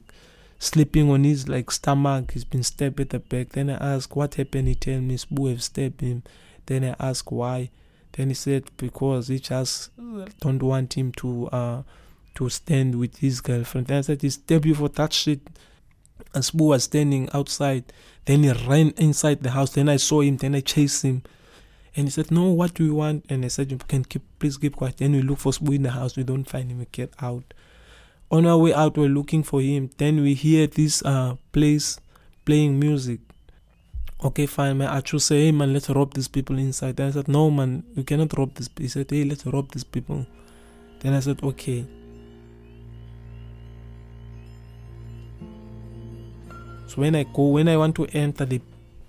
sleeping 0.59 1.11
on 1.11 1.25
his 1.25 1.49
like 1.49 1.71
stomach. 1.71 2.33
He's 2.33 2.45
been 2.45 2.63
stabbed 2.63 3.01
at 3.01 3.11
the 3.11 3.19
back. 3.19 3.51
Then 3.51 3.71
I 3.71 3.95
ask 3.95 4.15
what 4.15 4.35
happened? 4.35 4.69
He 4.69 4.75
tell 4.75 5.01
me 5.01 5.17
Sbu 5.17 5.51
have 5.51 5.63
stabbed 5.63 6.01
him. 6.01 6.23
Then 6.67 6.85
I 6.85 6.97
ask 6.99 7.31
why. 7.31 7.71
Then 8.13 8.29
he 8.29 8.35
said 8.35 8.65
because 8.77 9.29
he 9.29 9.39
just 9.39 9.91
don't 10.41 10.63
want 10.63 10.95
him 10.95 11.13
to 11.13 11.49
uh 11.49 11.83
to 12.35 12.49
stand 12.49 12.97
with 12.97 13.19
his 13.19 13.41
girlfriend. 13.41 13.87
Then 13.89 13.99
I 13.99 14.03
said 14.03 14.23
he 14.23 14.31
stabbed 14.31 14.67
you 14.67 14.75
for 14.75 14.89
that 14.91 15.13
shit. 15.13 15.41
And 16.35 16.45
Sbu 16.45 16.69
was 16.69 16.85
standing 16.85 17.29
outside. 17.33 17.85
Then 18.25 18.43
he 18.43 18.51
ran 18.51 18.91
inside 18.97 19.43
the 19.43 19.51
house. 19.51 19.71
Then 19.71 19.89
I 19.89 19.97
saw 19.97 20.21
him. 20.21 20.37
Then 20.37 20.55
I 20.55 20.61
chased 20.61 21.05
him. 21.05 21.23
And 21.97 22.07
he 22.07 22.11
said, 22.11 22.31
No, 22.31 22.51
what 22.51 22.75
do 22.75 22.85
you 22.85 22.95
want? 22.95 23.25
And 23.29 23.45
I 23.45 23.49
said, 23.49 23.71
You 23.71 23.79
can 23.79 24.05
keep 24.05 24.23
please 24.39 24.57
keep 24.57 24.77
quiet. 24.77 24.99
Then 24.99 25.13
we 25.13 25.23
look 25.23 25.39
for 25.39 25.53
Sbu 25.53 25.77
in 25.77 25.85
the 25.85 25.91
house. 25.91 26.17
We 26.17 26.25
don't 26.25 26.45
find 26.45 26.71
him. 26.71 26.79
We 26.79 26.87
get 26.93 27.13
out. 27.21 27.55
On 28.31 28.47
our 28.47 28.59
way 28.59 28.75
out, 28.75 28.97
we're 28.97 29.09
looking 29.09 29.43
for 29.43 29.61
him. 29.61 29.91
Then 29.97 30.21
we 30.21 30.35
hear 30.35 30.67
this 30.67 31.03
uh 31.05 31.37
place 31.53 31.99
playing 32.45 32.79
music. 32.79 33.21
Okay, 34.23 34.47
fine, 34.47 34.79
man. 34.79 34.89
I 34.89 35.01
just 35.01 35.27
say, 35.27 35.47
hey 35.47 35.53
man, 35.53 35.73
let's 35.73 35.89
rob 35.89 36.13
these 36.13 36.29
people 36.29 36.59
inside. 36.59 36.97
Then 36.97 37.09
I 37.09 37.11
said, 37.13 37.29
No 37.29 37.51
man, 37.51 37.85
you 37.95 38.03
cannot 38.03 38.37
rob 38.37 38.55
this 38.55 38.69
he 38.77 38.89
said, 38.89 39.11
Hey, 39.11 39.25
let's 39.25 39.47
rob 39.47 39.71
these 39.71 39.85
people. 39.85 40.27
Then 41.01 41.15
I 41.15 41.21
said, 41.21 41.41
Okay. 41.43 41.87
So 46.89 46.97
when 46.97 47.15
I 47.15 47.23
go, 47.25 47.49
when 47.49 47.69
I 47.69 47.77
want 47.77 47.95
to 47.97 48.07
enter, 48.07 48.45
they 48.45 48.61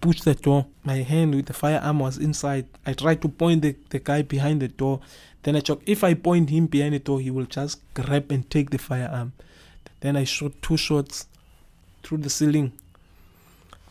push 0.02 0.22
the 0.22 0.36
door. 0.36 0.68
My 0.84 0.98
hand 0.98 1.34
with 1.34 1.48
the 1.48 1.54
firearm 1.54 2.00
was 2.00 2.18
inside. 2.18 2.68
I 2.86 2.94
tried 2.94 3.22
to 3.22 3.30
point 3.30 3.62
the, 3.62 3.76
the 3.90 4.00
guy 4.00 4.22
behind 4.22 4.62
the 4.62 4.68
door. 4.68 5.00
Then 5.44 5.56
I 5.56 5.62
check 5.62 5.80
if 5.86 6.04
I 6.04 6.14
point 6.14 6.50
him 6.50 6.68
behind 6.68 6.94
the 6.94 7.00
door, 7.00 7.20
he 7.20 7.32
will 7.32 7.46
just 7.46 7.82
grab 7.94 8.32
and 8.32 8.50
take 8.50 8.70
the 8.70 8.78
firearm. 8.78 9.34
Then 10.02 10.16
I 10.16 10.24
shoot 10.24 10.62
two 10.62 10.78
shots 10.78 11.28
through 12.04 12.20
the 12.20 12.30
ceiling. 12.30 12.74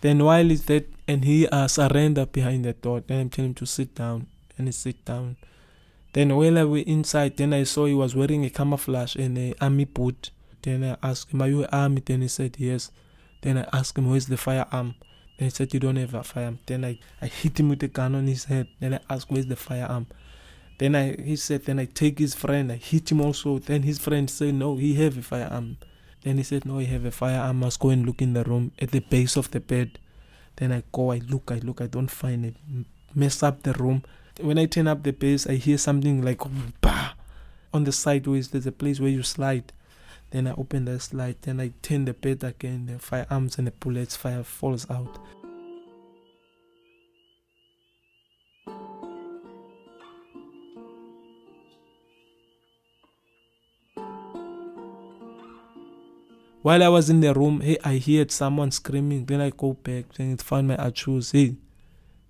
Then 0.01 0.25
while 0.25 0.45
he's 0.45 0.63
dead 0.63 0.87
and 1.07 1.25
he 1.25 1.49
uh, 1.49 1.69
surrendered 1.69 2.33
behind 2.33 2.65
the 2.65 2.73
door, 2.73 3.03
then 3.07 3.21
I'm 3.21 3.31
telling 3.31 3.51
him 3.51 3.55
to 3.55 3.67
sit 3.67 3.95
down 3.95 4.27
and 4.57 4.69
he 4.69 4.73
sit 4.73 5.05
down. 5.05 5.37
Then 6.13 6.35
while 6.35 6.59
I 6.59 6.65
was 6.65 6.83
inside, 6.83 7.37
then 7.37 7.53
I 7.53 7.65
saw 7.65 7.87
he 7.87 7.95
was 7.95 8.15
wearing 8.15 8.45
a 8.45 8.51
camouflage 8.51 9.17
and 9.17 9.37
a 9.37 9.55
army 9.61 9.85
boot. 9.85 10.31
Then 10.63 10.85
I 10.85 10.97
asked 11.03 11.33
him, 11.33 11.43
Are 11.43 11.49
you 11.49 11.67
army? 11.71 12.03
Then 12.05 12.23
he 12.23 12.29
said 12.29 12.57
yes. 12.59 12.91
Then 13.43 13.59
I 13.59 13.69
asked 13.73 13.99
him, 13.99 14.11
Where's 14.11 14.27
the 14.27 14.37
firearm? 14.37 14.95
Then 15.39 15.47
he 15.47 15.51
said, 15.51 15.75
You 15.75 15.81
don't 15.81 15.97
have 15.97 16.15
a 16.15 16.23
firearm. 16.23 16.59
Then 16.67 16.85
I, 16.85 16.99
I 17.21 17.27
hit 17.27 17.61
him 17.61 17.69
with 17.69 17.83
a 17.83 17.89
gun 17.89 18.15
on 18.15 18.27
his 18.27 18.45
head. 18.45 18.69
Then 18.81 18.95
I 18.95 19.01
asked, 19.11 19.31
Where's 19.31 19.47
the 19.47 19.57
firearm? 19.57 20.07
Then 20.79 20.95
I 20.95 21.17
he 21.21 21.37
said, 21.37 21.65
Then 21.65 21.81
I 21.81 21.87
take 21.87 22.19
his 22.19 22.35
friend, 22.35 22.73
I 22.73 22.77
hit 22.77 23.11
him 23.11 23.21
also. 23.21 23.59
Then 23.59 23.83
his 23.83 23.99
friend 23.99 24.31
said, 24.31 24.55
No, 24.55 24.77
he 24.77 24.95
have 24.95 25.19
a 25.19 25.23
firearm. 25.23 25.77
Then 26.23 26.39
he 26.39 26.43
said, 26.45 26.65
No, 26.65 26.79
he 26.79 26.87
have 26.87 27.05
a 27.05 27.11
firearm. 27.11 27.49
I 27.49 27.53
must 27.53 27.81
go 27.81 27.91
and 27.91 28.07
look 28.07 28.23
in 28.23 28.33
the 28.33 28.45
room 28.45 28.73
at 28.79 28.93
the 28.93 29.01
base 29.01 29.37
of 29.37 29.51
the 29.51 29.61
bed. 29.61 29.99
Then 30.57 30.73
I 30.73 30.83
go, 30.93 31.13
I 31.13 31.19
look, 31.19 31.51
I 31.51 31.59
look, 31.59 31.81
I 31.81 31.87
don't 31.87 32.11
find 32.11 32.45
it. 32.45 32.57
Mess 33.15 33.43
up 33.43 33.63
the 33.63 33.73
room. 33.75 34.03
When 34.41 34.59
I 34.59 34.67
turn 34.67 34.87
up 34.87 35.03
the 35.03 35.13
base, 35.13 35.47
I 35.47 35.55
hear 35.55 35.79
something 35.79 36.23
like 36.23 36.41
bah! 36.81 37.13
on 37.75 37.85
the 37.85 37.93
sideways. 37.93 38.51
There's 38.51 38.67
a 38.67 38.73
place 38.73 39.01
where 39.01 39.11
you 39.11 39.23
slide. 39.23 39.73
Then 40.31 40.47
I 40.47 40.53
open 40.53 40.85
the 40.85 41.01
slide. 41.01 41.37
Then 41.43 41.61
I 41.61 41.73
turn 41.83 42.05
the 42.05 42.13
bed 42.13 42.45
again. 42.45 42.87
The 42.87 42.99
firearms 42.99 43.59
and 43.59 43.67
the 43.67 43.73
bullets 43.73 44.17
fire 44.17 44.45
falls 44.45 44.89
out. 44.91 45.19
While 56.63 56.83
I 56.83 56.89
was 56.89 57.09
in 57.09 57.21
the 57.21 57.33
room, 57.33 57.61
hey, 57.61 57.79
I 57.85 57.99
heard 57.99 58.33
someone 58.33 58.73
screaming. 58.73 59.25
Then 59.27 59.41
I 59.41 59.51
go 59.51 59.75
back 59.75 60.07
and 60.19 60.41
find 60.41 60.67
my 60.67 60.77
achus. 60.77 61.33
Hey, 61.33 61.57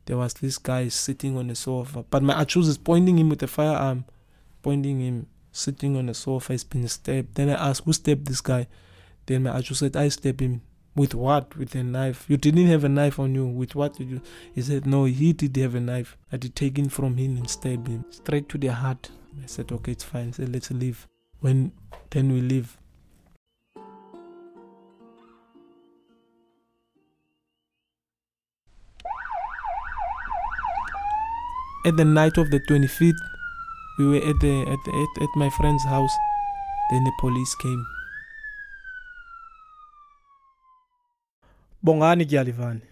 there 0.04 0.18
was 0.18 0.34
this 0.34 0.58
guy 0.58 0.88
sitting 0.88 1.36
on 1.38 1.48
the 1.48 1.54
sofa. 1.54 2.04
But 2.08 2.22
my 2.22 2.34
achus 2.34 2.68
is 2.68 2.78
pointing 2.78 3.18
him 3.18 3.30
with 3.30 3.42
a 3.42 3.46
firearm, 3.46 4.04
pointing 4.62 5.00
him 5.00 5.26
sitting 5.50 5.96
on 5.96 6.06
the 6.06 6.14
sofa. 6.14 6.52
He's 6.52 6.64
been 6.64 6.86
stabbed. 6.88 7.34
Then 7.34 7.48
I 7.48 7.70
asked, 7.70 7.84
who 7.84 7.92
stabbed 7.92 8.26
this 8.26 8.42
guy? 8.42 8.66
Then 9.26 9.44
my 9.44 9.50
achus 9.50 9.76
said, 9.76 9.96
I 9.96 10.08
stabbed 10.08 10.40
him. 10.40 10.60
With 10.94 11.14
what? 11.14 11.56
With 11.56 11.74
a 11.74 11.82
knife. 11.82 12.24
You 12.28 12.36
didn't 12.36 12.66
have 12.66 12.84
a 12.84 12.88
knife 12.88 13.18
on 13.18 13.34
you. 13.34 13.46
With 13.46 13.74
what 13.74 13.94
did 13.94 14.10
you? 14.10 14.20
He 14.54 14.62
said, 14.62 14.84
no, 14.84 15.04
he 15.04 15.32
did 15.32 15.56
have 15.56 15.74
a 15.74 15.80
knife. 15.80 16.16
I 16.32 16.36
did 16.36 16.54
take 16.54 16.78
it 16.78 16.92
from 16.92 17.16
him 17.16 17.36
and 17.36 17.48
stabbed 17.48 17.88
him 17.88 18.04
straight 18.10 18.48
to 18.50 18.58
the 18.58 18.68
heart. 18.68 19.10
I 19.42 19.46
said, 19.46 19.70
okay, 19.72 19.92
it's 19.92 20.04
fine. 20.04 20.28
I 20.28 20.30
said, 20.32 20.52
let's 20.52 20.70
leave. 20.70 21.06
When 21.40 21.72
then 22.10 22.32
we 22.32 22.40
leave. 22.40 22.76
At 31.86 31.96
the 31.96 32.04
night 32.04 32.38
of 32.38 32.50
the 32.50 32.60
25th 32.60 33.14
we 33.98 34.06
were 34.06 34.16
at 34.16 34.38
the 34.40 34.62
at, 34.62 34.78
the, 34.84 34.92
at, 35.02 35.22
at 35.22 35.28
my 35.36 35.50
friend's 35.50 35.84
house 35.84 36.14
then 36.90 37.04
the 37.04 37.12
police 37.20 37.54
came 37.56 37.84
Bongani 41.84 42.26
Gyalivani, 42.26 42.82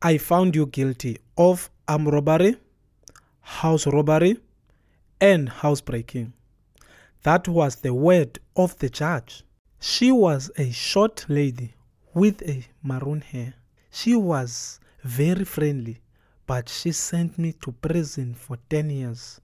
I 0.00 0.16
found 0.16 0.56
you 0.56 0.64
guilty 0.64 1.18
of 1.36 1.70
armed 1.86 2.10
robbery, 2.10 2.56
house 3.42 3.86
robbery, 3.86 4.38
and 5.20 5.50
housebreaking. 5.50 6.32
That 7.24 7.46
was 7.46 7.76
the 7.76 7.92
word 7.92 8.38
of 8.56 8.78
the 8.78 8.88
judge. 8.88 9.44
She 9.80 10.10
was 10.10 10.50
a 10.56 10.70
short 10.70 11.26
lady 11.28 11.74
with 12.14 12.40
a 12.48 12.64
maroon 12.82 13.20
hair. 13.20 13.52
She 13.90 14.16
was 14.16 14.80
very 15.04 15.44
friendly 15.44 16.00
but 16.48 16.66
she 16.66 16.92
sent 16.92 17.38
me 17.38 17.52
to 17.52 17.72
prison 17.72 18.34
for 18.34 18.56
10 18.70 18.88
years. 18.88 19.38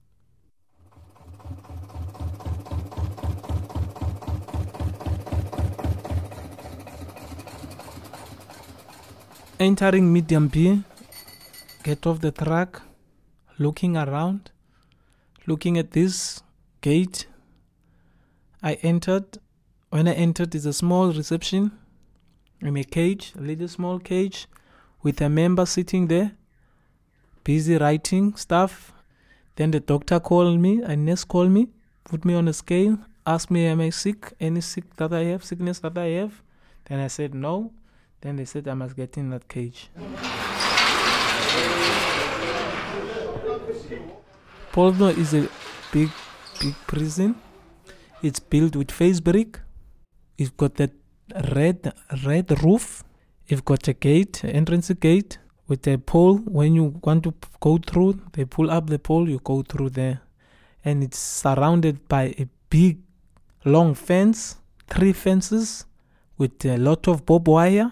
Entering 9.59 10.11
Medium 10.11 10.47
B, 10.47 10.81
get 11.83 12.07
off 12.07 12.21
the 12.21 12.31
truck, 12.31 12.81
looking 13.59 13.95
around, 13.95 14.49
looking 15.45 15.77
at 15.77 15.91
this 15.91 16.41
gate. 16.81 17.27
I 18.63 18.73
entered. 18.81 19.37
When 19.91 20.07
I 20.07 20.13
entered, 20.13 20.55
it's 20.55 20.65
a 20.65 20.73
small 20.73 21.13
reception 21.13 21.71
in 22.61 22.75
a 22.75 22.83
cage, 22.83 23.33
a 23.37 23.41
little 23.41 23.67
small 23.67 23.99
cage, 23.99 24.47
with 25.03 25.21
a 25.21 25.29
member 25.29 25.67
sitting 25.67 26.07
there 26.07 26.31
busy 27.45 27.77
writing 27.77 28.35
stuff. 28.35 28.91
Then 29.55 29.71
the 29.71 29.79
doctor 29.79 30.19
called 30.19 30.59
me, 30.59 30.81
a 30.81 30.97
nurse 30.97 31.23
called 31.23 31.51
me, 31.51 31.69
put 32.03 32.25
me 32.25 32.33
on 32.33 32.49
a 32.49 32.53
scale, 32.53 32.97
asked 33.25 33.49
me, 33.49 33.65
Am 33.67 33.79
I 33.79 33.91
sick? 33.91 34.33
Any 34.37 34.59
sick 34.59 34.93
that 34.97 35.13
I 35.13 35.23
have, 35.31 35.45
sickness 35.45 35.79
that 35.79 35.97
I 35.97 36.07
have? 36.19 36.41
Then 36.85 36.99
I 36.99 37.07
said 37.07 37.33
no. 37.33 37.71
Then 38.19 38.35
they 38.35 38.45
said 38.45 38.67
I 38.67 38.73
must 38.73 38.95
get 38.95 39.17
in 39.17 39.29
that 39.29 39.47
cage. 39.47 39.89
Pollsmoor 44.73 45.17
is 45.17 45.33
a 45.33 45.47
big, 45.91 46.09
big 46.59 46.75
prison. 46.87 47.35
It's 48.21 48.39
built 48.39 48.75
with 48.75 48.91
face 48.91 49.19
brick. 49.19 49.59
It's 50.37 50.49
got 50.49 50.75
that 50.75 50.91
red, 51.53 51.93
red 52.25 52.63
roof. 52.63 53.03
It's 53.47 53.61
got 53.61 53.87
a 53.87 53.93
gate, 53.93 54.43
entrance 54.43 54.91
gate 54.99 55.37
with 55.67 55.87
a 55.87 55.97
pole 55.97 56.37
when 56.37 56.73
you 56.73 56.99
want 57.03 57.23
to 57.23 57.33
go 57.59 57.77
through 57.77 58.19
they 58.33 58.45
pull 58.45 58.69
up 58.69 58.87
the 58.87 58.99
pole 58.99 59.27
you 59.27 59.39
go 59.43 59.61
through 59.63 59.89
there 59.89 60.21
and 60.85 61.03
it's 61.03 61.17
surrounded 61.17 62.07
by 62.07 62.35
a 62.37 62.47
big 62.69 62.99
long 63.65 63.95
fence, 63.95 64.57
three 64.87 65.11
fences 65.11 65.85
with 66.37 66.63
a 66.65 66.77
lot 66.77 67.07
of 67.07 67.25
barbed 67.25 67.47
wire, 67.47 67.91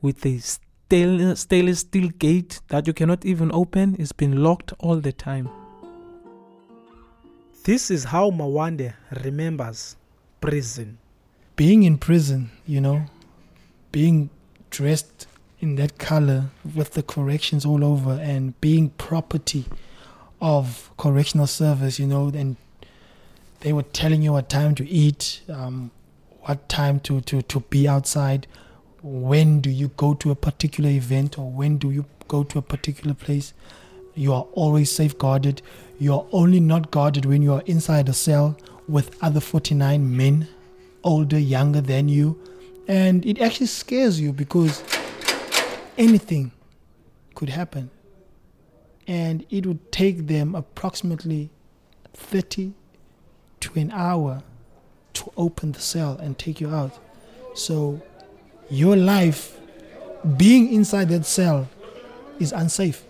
with 0.00 0.24
a 0.24 0.38
stainless, 0.38 1.40
stainless 1.40 1.80
steel 1.80 2.08
gate 2.18 2.60
that 2.68 2.86
you 2.86 2.94
cannot 2.94 3.24
even 3.26 3.52
open. 3.52 3.94
It's 3.98 4.12
been 4.12 4.42
locked 4.42 4.72
all 4.78 4.96
the 4.96 5.12
time. 5.12 5.50
This 7.64 7.90
is 7.90 8.04
how 8.04 8.30
Mawande 8.30 8.94
remembers 9.22 9.96
prison. 10.40 10.96
Being 11.56 11.82
in 11.82 11.98
prison, 11.98 12.50
you 12.66 12.80
know, 12.80 13.04
being 13.92 14.30
dressed 14.70 15.26
in 15.60 15.76
that 15.76 15.98
color 15.98 16.46
with 16.74 16.92
the 16.92 17.02
corrections 17.02 17.64
all 17.64 17.84
over 17.84 18.12
and 18.12 18.58
being 18.60 18.90
property 18.90 19.64
of 20.40 20.90
correctional 20.96 21.46
service, 21.46 21.98
you 21.98 22.06
know, 22.06 22.28
and 22.28 22.56
they 23.60 23.72
were 23.72 23.82
telling 23.82 24.22
you 24.22 24.32
what 24.32 24.48
time 24.48 24.74
to 24.74 24.88
eat, 24.88 25.42
um, 25.48 25.90
what 26.42 26.68
time 26.68 26.98
to, 27.00 27.20
to, 27.22 27.42
to 27.42 27.60
be 27.60 27.86
outside, 27.86 28.46
when 29.02 29.60
do 29.60 29.70
you 29.70 29.88
go 29.96 30.14
to 30.14 30.30
a 30.30 30.34
particular 30.34 30.90
event 30.90 31.38
or 31.38 31.50
when 31.50 31.76
do 31.76 31.90
you 31.90 32.06
go 32.30 32.44
to 32.44 32.58
a 32.58 32.62
particular 32.62 33.12
place. 33.12 33.52
You 34.14 34.32
are 34.32 34.46
always 34.52 34.90
safeguarded. 34.90 35.60
You 35.98 36.14
are 36.14 36.26
only 36.32 36.60
not 36.60 36.90
guarded 36.90 37.24
when 37.26 37.42
you 37.42 37.52
are 37.52 37.62
inside 37.66 38.08
a 38.08 38.12
cell 38.12 38.56
with 38.88 39.16
other 39.22 39.40
49 39.40 40.16
men, 40.16 40.48
older, 41.04 41.38
younger 41.38 41.80
than 41.80 42.08
you. 42.08 42.38
And 42.88 43.26
it 43.26 43.40
actually 43.40 43.66
scares 43.66 44.20
you 44.20 44.32
because 44.32 44.82
anything 45.96 46.52
could 47.34 47.50
happen. 47.50 47.90
And 49.06 49.44
it 49.50 49.66
would 49.66 49.90
take 49.92 50.26
them 50.26 50.54
approximately 50.54 51.50
30 52.14 52.74
to 53.60 53.78
an 53.78 53.90
hour 53.92 54.42
to 55.14 55.32
open 55.36 55.72
the 55.72 55.80
cell 55.80 56.16
and 56.20 56.38
take 56.38 56.60
you 56.60 56.74
out. 56.74 56.98
So 57.54 58.00
your 58.70 58.96
life 58.96 59.58
being 60.36 60.72
inside 60.72 61.08
that 61.08 61.26
cell 61.26 61.68
is 62.38 62.52
unsafe. 62.52 63.04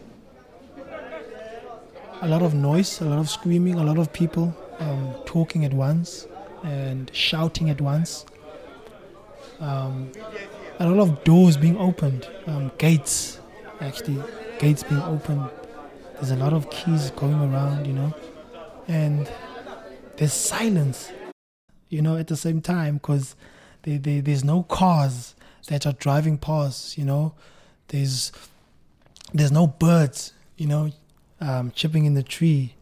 A 2.22 2.28
lot 2.28 2.42
of 2.42 2.54
noise, 2.54 3.00
a 3.00 3.04
lot 3.04 3.18
of 3.18 3.30
screaming, 3.30 3.74
a 3.74 3.84
lot 3.84 3.98
of 3.98 4.12
people 4.12 4.54
um, 4.78 5.14
talking 5.24 5.64
at 5.64 5.72
once 5.72 6.26
and 6.62 7.10
shouting 7.14 7.70
at 7.70 7.80
once. 7.80 8.26
Um, 9.60 10.12
a 10.80 10.88
lot 10.88 10.98
of 11.02 11.22
doors 11.24 11.58
being 11.58 11.76
opened, 11.76 12.26
um, 12.46 12.72
gates 12.78 13.38
actually, 13.80 14.20
gates 14.58 14.82
being 14.82 15.02
opened. 15.02 15.48
There's 16.14 16.30
a 16.30 16.36
lot 16.36 16.54
of 16.54 16.70
keys 16.70 17.10
going 17.12 17.34
around, 17.34 17.86
you 17.86 17.92
know, 17.92 18.14
and 18.88 19.30
there's 20.16 20.32
silence, 20.32 21.12
you 21.90 22.00
know, 22.00 22.16
at 22.16 22.28
the 22.28 22.36
same 22.36 22.62
time 22.62 22.94
because 22.94 23.36
there, 23.82 23.98
there, 23.98 24.22
there's 24.22 24.42
no 24.42 24.62
cars 24.64 25.34
that 25.68 25.86
are 25.86 25.92
driving 25.92 26.38
past, 26.38 26.96
you 26.96 27.04
know, 27.04 27.34
there's 27.88 28.32
there's 29.34 29.52
no 29.52 29.66
birds, 29.66 30.32
you 30.56 30.66
know, 30.66 30.90
um, 31.40 31.70
chipping 31.72 32.06
in 32.06 32.14
the 32.14 32.22
tree, 32.22 32.74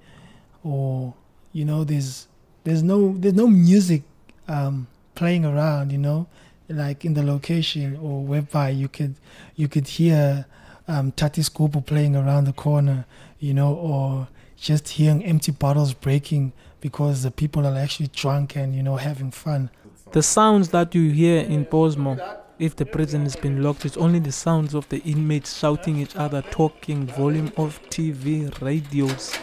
or 0.63 1.15
you 1.53 1.65
know, 1.65 1.83
there's 1.83 2.29
there's 2.63 2.83
no 2.83 3.15
there's 3.19 3.35
no 3.35 3.49
music 3.49 4.03
um, 4.47 4.87
playing 5.17 5.45
around, 5.45 5.91
you 5.91 5.99
know, 5.99 6.29
like 6.69 7.05
in 7.05 7.15
the 7.15 7.23
location 7.23 7.97
or 7.97 8.23
whereby 8.23 8.71
you 8.71 8.89
could 8.89 9.15
you 9.57 9.69
could 9.69 9.89
hear 9.89 10.47
um, 10.87 11.13
Tati 11.13 11.43
Scopo 11.43 11.85
playing 11.85 12.17
around 12.17 12.45
the 12.45 12.53
corner, 12.53 13.07
you 13.39 13.55
know, 13.55 13.75
or 13.75 14.29
just 14.57 14.89
hearing 14.89 15.25
empty 15.25 15.53
bottles 15.53 15.93
breaking 15.95 16.53
because 16.81 17.23
the 17.23 17.31
people 17.31 17.67
are 17.67 17.77
actually 17.77 18.09
drunk 18.09 18.57
and 18.57 18.75
you 18.75 18.83
know 18.83 18.97
having 18.97 19.31
fun. 19.31 19.71
The 20.13 20.23
sounds 20.23 20.71
that 20.71 20.95
you 20.95 21.11
hear 21.11 21.43
in 21.43 21.67
Pollsmoor, 21.67 22.39
if 22.59 22.75
the 22.75 22.87
prison 22.87 23.23
has 23.23 23.37
been 23.37 23.63
locked, 23.63 23.85
it's 23.85 23.97
only 23.99 24.19
the 24.19 24.33
sounds 24.33 24.75
of 24.75 24.89
the 24.89 24.99
inmates 25.01 25.59
shouting 25.59 25.99
each 25.99 26.17
other, 26.17 26.41
talking, 26.43 27.07
volume 27.07 27.53
of 27.59 27.81
TV, 27.91 28.51
radios, 28.63 29.37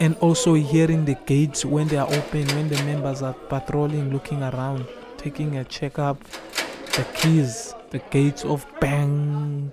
and 0.00 0.16
also 0.16 0.54
hearing 0.54 1.04
the 1.04 1.14
gates 1.26 1.64
when 1.64 1.88
they 1.88 1.98
are 1.98 2.08
open, 2.08 2.46
when 2.48 2.68
the 2.68 2.82
members 2.84 3.20
are 3.20 3.34
patrolling, 3.34 4.10
looking 4.10 4.42
around, 4.42 4.86
taking 5.22 5.56
a 5.56 5.64
checkup, 5.64 6.22
the 6.96 7.06
keys, 7.14 7.74
the 7.90 7.98
gates 8.10 8.44
of 8.44 8.66
bang. 8.80 9.72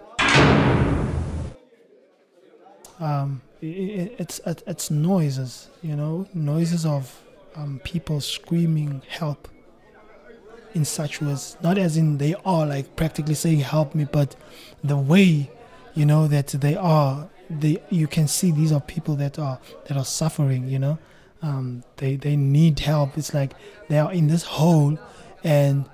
Um, 2.99 3.41
it, 3.61 4.13
it's 4.19 4.39
it's 4.45 4.91
noises, 4.91 5.69
you 5.81 5.95
know, 5.95 6.27
noises 6.33 6.85
of 6.85 7.23
um, 7.55 7.81
people 7.83 8.21
screaming 8.21 9.01
help 9.07 9.47
in 10.75 10.85
such 10.85 11.19
words, 11.19 11.57
not 11.63 11.77
as 11.77 11.97
in 11.97 12.19
they 12.19 12.35
are 12.45 12.65
like 12.67 12.95
practically 12.95 13.33
saying 13.33 13.61
help 13.61 13.95
me, 13.95 14.05
but 14.05 14.35
the 14.83 14.97
way, 14.97 15.49
you 15.95 16.05
know, 16.05 16.27
that 16.27 16.47
they 16.47 16.75
are, 16.75 17.27
they 17.49 17.81
you 17.89 18.05
can 18.07 18.27
see 18.27 18.51
these 18.51 18.71
are 18.71 18.81
people 18.81 19.15
that 19.15 19.39
are 19.39 19.59
that 19.87 19.97
are 19.97 20.05
suffering, 20.05 20.67
you 20.67 20.77
know, 20.77 20.99
um, 21.41 21.83
they 21.97 22.17
they 22.17 22.35
need 22.35 22.79
help. 22.79 23.17
It's 23.17 23.33
like 23.33 23.53
they 23.87 23.97
are 23.97 24.11
in 24.13 24.27
this 24.27 24.43
hole, 24.43 24.99
and 25.43 25.85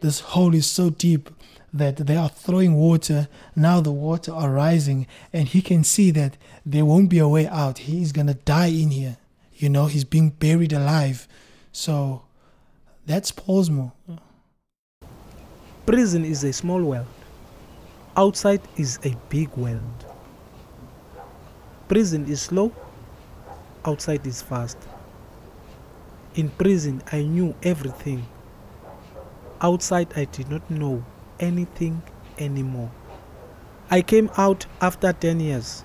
this 0.00 0.20
hole 0.20 0.54
is 0.54 0.66
so 0.66 0.90
deep 0.90 1.30
that 1.72 1.96
they 1.96 2.16
are 2.16 2.28
throwing 2.28 2.74
water. 2.74 3.28
Now 3.54 3.80
the 3.80 3.92
water 3.92 4.32
are 4.32 4.50
rising, 4.50 5.06
and 5.32 5.48
he 5.48 5.62
can 5.62 5.84
see 5.84 6.10
that 6.12 6.36
there 6.64 6.84
won't 6.84 7.10
be 7.10 7.18
a 7.18 7.28
way 7.28 7.46
out. 7.46 7.78
He's 7.78 8.12
gonna 8.12 8.34
die 8.34 8.66
in 8.68 8.90
here. 8.90 9.18
You 9.54 9.68
know, 9.68 9.86
he's 9.86 10.04
being 10.04 10.30
buried 10.30 10.72
alive. 10.72 11.26
So 11.72 12.22
that's 13.06 13.32
Pollsmoor. 13.32 13.92
Prison 15.84 16.24
is 16.24 16.44
a 16.44 16.52
small 16.52 16.82
world. 16.82 17.06
Outside 18.16 18.60
is 18.76 18.98
a 19.04 19.14
big 19.28 19.50
world. 19.56 20.04
Prison 21.88 22.26
is 22.26 22.42
slow. 22.42 22.72
Outside 23.84 24.26
is 24.26 24.42
fast. 24.42 24.78
In 26.34 26.48
prison, 26.50 27.02
I 27.12 27.22
knew 27.22 27.54
everything. 27.62 28.26
Outside, 29.60 30.12
I 30.16 30.26
did 30.26 30.50
not 30.50 30.70
know 30.70 31.04
anything 31.40 32.02
anymore. 32.38 32.90
I 33.90 34.02
came 34.02 34.30
out 34.36 34.66
after 34.80 35.12
10 35.12 35.40
years. 35.40 35.84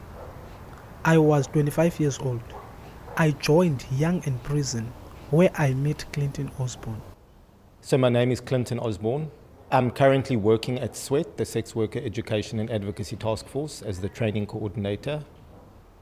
I 1.05 1.17
was 1.17 1.47
25 1.47 1.99
years 1.99 2.19
old. 2.19 2.41
I 3.15 3.31
joined 3.31 3.85
Young 3.91 4.23
in 4.25 4.39
Prison 4.39 4.91
where 5.29 5.51
I 5.55 5.73
met 5.73 6.05
Clinton 6.11 6.51
Osborne. 6.59 7.01
So, 7.79 7.97
my 7.97 8.09
name 8.09 8.31
is 8.31 8.41
Clinton 8.41 8.79
Osborne. 8.79 9.31
I'm 9.71 9.89
currently 9.89 10.35
working 10.35 10.77
at 10.77 10.95
SWEAT, 10.97 11.37
the 11.37 11.45
Sex 11.45 11.73
Worker 11.73 11.99
Education 12.03 12.59
and 12.59 12.69
Advocacy 12.69 13.15
Task 13.15 13.47
Force, 13.47 13.81
as 13.81 14.01
the 14.01 14.09
training 14.09 14.47
coordinator. 14.47 15.23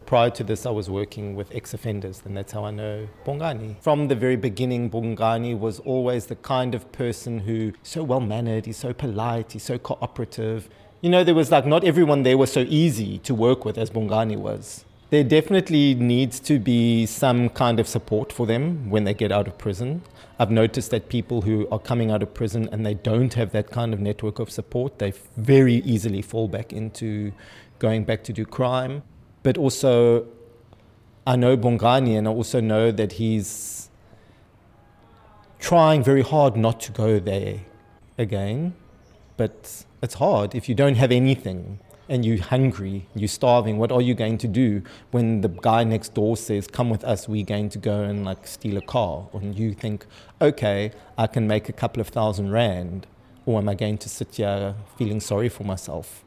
Prior 0.09 0.31
to 0.31 0.43
this, 0.43 0.65
I 0.65 0.71
was 0.71 0.89
working 0.89 1.35
with 1.35 1.53
ex 1.53 1.75
offenders, 1.75 2.23
and 2.25 2.35
that's 2.35 2.51
how 2.51 2.65
I 2.65 2.71
know 2.71 3.07
Bongani. 3.27 3.79
From 3.79 4.07
the 4.07 4.15
very 4.15 4.37
beginning, 4.37 4.89
Bongani 4.89 5.55
was 5.55 5.77
always 5.81 6.25
the 6.25 6.35
kind 6.35 6.73
of 6.73 6.91
person 6.91 7.41
who, 7.41 7.73
so 7.83 8.01
well 8.01 8.19
mannered, 8.19 8.65
he's 8.65 8.77
so 8.77 8.91
polite, 8.91 9.51
he's 9.51 9.61
so 9.61 9.77
cooperative. 9.77 10.67
You 11.01 11.11
know, 11.11 11.23
there 11.23 11.35
was 11.35 11.51
like 11.51 11.67
not 11.67 11.83
everyone 11.83 12.23
there 12.23 12.39
was 12.39 12.51
so 12.51 12.65
easy 12.67 13.19
to 13.19 13.35
work 13.35 13.65
with 13.65 13.77
as 13.77 13.91
Bongani 13.91 14.35
was. 14.35 14.83
There 15.11 15.23
definitely 15.23 15.93
needs 15.93 16.39
to 16.39 16.57
be 16.57 17.05
some 17.05 17.47
kind 17.49 17.79
of 17.79 17.87
support 17.87 18.33
for 18.33 18.47
them 18.47 18.89
when 18.89 19.03
they 19.03 19.13
get 19.13 19.31
out 19.31 19.47
of 19.47 19.59
prison. 19.59 20.01
I've 20.39 20.49
noticed 20.49 20.89
that 20.89 21.09
people 21.09 21.43
who 21.43 21.67
are 21.71 21.77
coming 21.77 22.09
out 22.09 22.23
of 22.23 22.33
prison 22.33 22.67
and 22.71 22.83
they 22.83 22.95
don't 22.95 23.35
have 23.35 23.51
that 23.51 23.69
kind 23.69 23.93
of 23.93 23.99
network 23.99 24.39
of 24.39 24.49
support, 24.49 24.97
they 24.97 25.13
very 25.37 25.75
easily 25.75 26.23
fall 26.23 26.47
back 26.47 26.73
into 26.73 27.31
going 27.77 28.05
back 28.05 28.23
to 28.23 28.33
do 28.33 28.43
crime. 28.43 29.03
But 29.43 29.57
also, 29.57 30.27
I 31.25 31.35
know 31.35 31.55
Bongani 31.55 32.17
and 32.17 32.27
I 32.27 32.31
also 32.31 32.59
know 32.59 32.91
that 32.91 33.13
he's 33.13 33.89
trying 35.59 36.03
very 36.03 36.21
hard 36.21 36.55
not 36.55 36.79
to 36.81 36.91
go 36.91 37.19
there 37.19 37.59
again. 38.17 38.73
But 39.37 39.85
it's 40.01 40.15
hard 40.15 40.55
if 40.55 40.67
you 40.67 40.75
don't 40.75 40.95
have 40.95 41.11
anything 41.11 41.79
and 42.09 42.25
you're 42.25 42.41
hungry, 42.41 43.05
you're 43.15 43.27
starving, 43.27 43.77
what 43.77 43.91
are 43.91 44.01
you 44.01 44.15
going 44.15 44.37
to 44.39 44.47
do 44.47 44.81
when 45.11 45.41
the 45.41 45.47
guy 45.47 45.83
next 45.83 46.15
door 46.15 46.35
says, 46.35 46.67
Come 46.67 46.89
with 46.89 47.03
us, 47.03 47.29
we're 47.29 47.45
going 47.45 47.69
to 47.69 47.77
go 47.77 48.01
and 48.01 48.25
like 48.25 48.47
steal 48.47 48.77
a 48.77 48.81
car? 48.81 49.29
And 49.31 49.57
you 49.57 49.73
think, 49.73 50.05
Okay, 50.41 50.91
I 51.17 51.27
can 51.27 51.47
make 51.47 51.69
a 51.69 51.73
couple 51.73 52.01
of 52.01 52.07
thousand 52.07 52.51
rand, 52.51 53.05
or 53.45 53.59
am 53.59 53.69
I 53.69 53.75
going 53.75 53.99
to 53.99 54.09
sit 54.09 54.35
here 54.35 54.75
feeling 54.97 55.19
sorry 55.19 55.49
for 55.49 55.63
myself, 55.63 56.25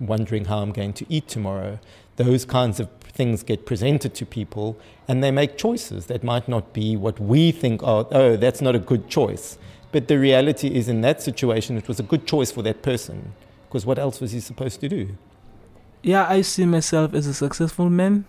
wondering 0.00 0.46
how 0.46 0.58
I'm 0.58 0.72
going 0.72 0.92
to 0.94 1.06
eat 1.08 1.28
tomorrow? 1.28 1.78
Those 2.18 2.44
kinds 2.44 2.78
of 2.78 2.88
things 3.00 3.42
get 3.42 3.66
presented 3.66 4.14
to 4.14 4.26
people, 4.26 4.76
and 5.08 5.24
they 5.24 5.30
make 5.30 5.56
choices 5.56 6.06
that 6.06 6.22
might 6.22 6.48
not 6.48 6.72
be 6.72 6.96
what 6.96 7.18
we 7.18 7.50
think, 7.50 7.82
are, 7.82 8.06
oh 8.12 8.36
that's 8.36 8.60
not 8.60 8.74
a 8.74 8.78
good 8.78 9.08
choice. 9.08 9.58
But 9.90 10.06
the 10.08 10.18
reality 10.18 10.68
is, 10.68 10.88
in 10.88 11.00
that 11.00 11.22
situation, 11.22 11.78
it 11.78 11.88
was 11.88 11.98
a 11.98 12.02
good 12.02 12.26
choice 12.26 12.52
for 12.52 12.62
that 12.62 12.82
person 12.82 13.32
because 13.68 13.84
what 13.84 13.98
else 13.98 14.20
was 14.20 14.32
he 14.32 14.40
supposed 14.40 14.80
to 14.80 14.88
do? 14.88 15.16
Yeah, 16.02 16.26
I 16.28 16.42
see 16.42 16.64
myself 16.64 17.14
as 17.14 17.26
a 17.26 17.34
successful 17.34 17.90
man, 17.90 18.24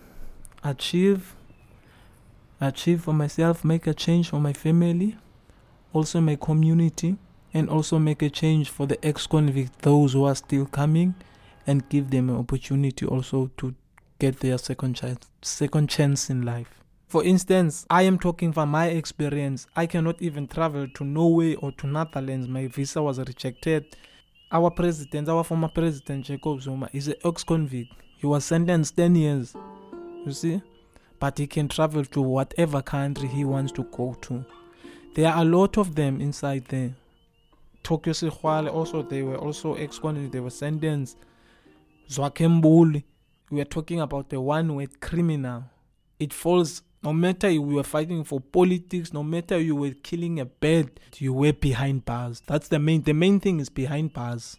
achieve 0.64 1.34
achieve 2.60 3.02
for 3.02 3.14
myself, 3.14 3.64
make 3.64 3.86
a 3.86 3.94
change 3.94 4.28
for 4.30 4.40
my 4.40 4.52
family, 4.52 5.16
also 5.92 6.20
my 6.20 6.36
community, 6.36 7.16
and 7.54 7.68
also 7.68 7.98
make 7.98 8.22
a 8.22 8.30
change 8.30 8.68
for 8.68 8.86
the 8.86 9.02
ex 9.04 9.26
convict, 9.26 9.80
those 9.82 10.12
who 10.12 10.24
are 10.24 10.34
still 10.34 10.66
coming, 10.66 11.14
and 11.66 11.88
give 11.88 12.10
them 12.10 12.28
an 12.28 12.36
opportunity 12.36 13.06
also 13.06 13.50
to 13.56 13.74
get 14.20 14.38
their 14.40 14.58
second 14.58 14.94
chance, 14.94 15.26
second 15.42 15.88
chance 15.88 16.28
in 16.28 16.42
life. 16.42 16.68
For 17.08 17.24
instance, 17.24 17.86
I 17.90 18.02
am 18.02 18.18
talking 18.18 18.52
from 18.52 18.68
my 18.68 18.88
experience. 18.88 19.66
I 19.74 19.86
cannot 19.86 20.20
even 20.22 20.46
travel 20.46 20.86
to 20.86 21.04
Norway 21.04 21.54
or 21.56 21.72
to 21.72 21.86
Netherlands. 21.86 22.46
My 22.46 22.68
visa 22.68 23.02
was 23.02 23.18
rejected. 23.18 23.96
Our 24.52 24.70
president, 24.70 25.28
our 25.28 25.42
former 25.42 25.68
president, 25.68 26.26
Jacob 26.26 26.60
Zuma, 26.60 26.88
is 26.92 27.08
an 27.08 27.14
ex 27.24 27.42
convict. 27.42 27.92
He 28.18 28.26
was 28.26 28.44
sentenced 28.44 28.96
10 28.96 29.16
years. 29.16 29.56
You 30.26 30.32
see? 30.32 30.62
But 31.18 31.38
he 31.38 31.46
can 31.46 31.68
travel 31.68 32.04
to 32.04 32.20
whatever 32.20 32.82
country 32.82 33.26
he 33.26 33.44
wants 33.44 33.72
to 33.72 33.84
go 33.84 34.16
to. 34.20 34.44
There 35.14 35.32
are 35.32 35.42
a 35.42 35.44
lot 35.44 35.78
of 35.78 35.94
them 35.94 36.20
inside 36.20 36.66
there. 36.66 36.94
Tokyo 37.82 38.12
Sexwale 38.12 38.72
also, 38.72 39.02
they 39.02 39.22
were 39.22 39.38
also 39.38 39.74
ex 39.74 39.98
convicts. 39.98 40.32
They 40.32 40.40
were 40.40 40.50
sentenced. 40.50 41.16
Zwakembuli. 42.08 43.02
We 43.50 43.60
are 43.60 43.64
talking 43.64 44.00
about 44.00 44.30
the 44.30 44.40
one 44.40 44.76
with 44.76 45.00
criminal. 45.00 45.64
It 46.20 46.32
falls 46.32 46.82
no 47.02 47.12
matter 47.12 47.50
you 47.50 47.62
were 47.62 47.82
fighting 47.82 48.22
for 48.22 48.40
politics, 48.40 49.12
no 49.12 49.24
matter 49.24 49.58
you 49.58 49.74
were 49.74 49.90
killing 49.90 50.38
a 50.38 50.44
bird, 50.44 51.00
you 51.16 51.32
were 51.32 51.52
behind 51.52 52.04
bars. 52.04 52.42
That's 52.46 52.68
the 52.68 52.78
main 52.78 53.02
the 53.02 53.12
main 53.12 53.40
thing 53.40 53.58
is 53.58 53.68
behind 53.68 54.12
bars. 54.12 54.56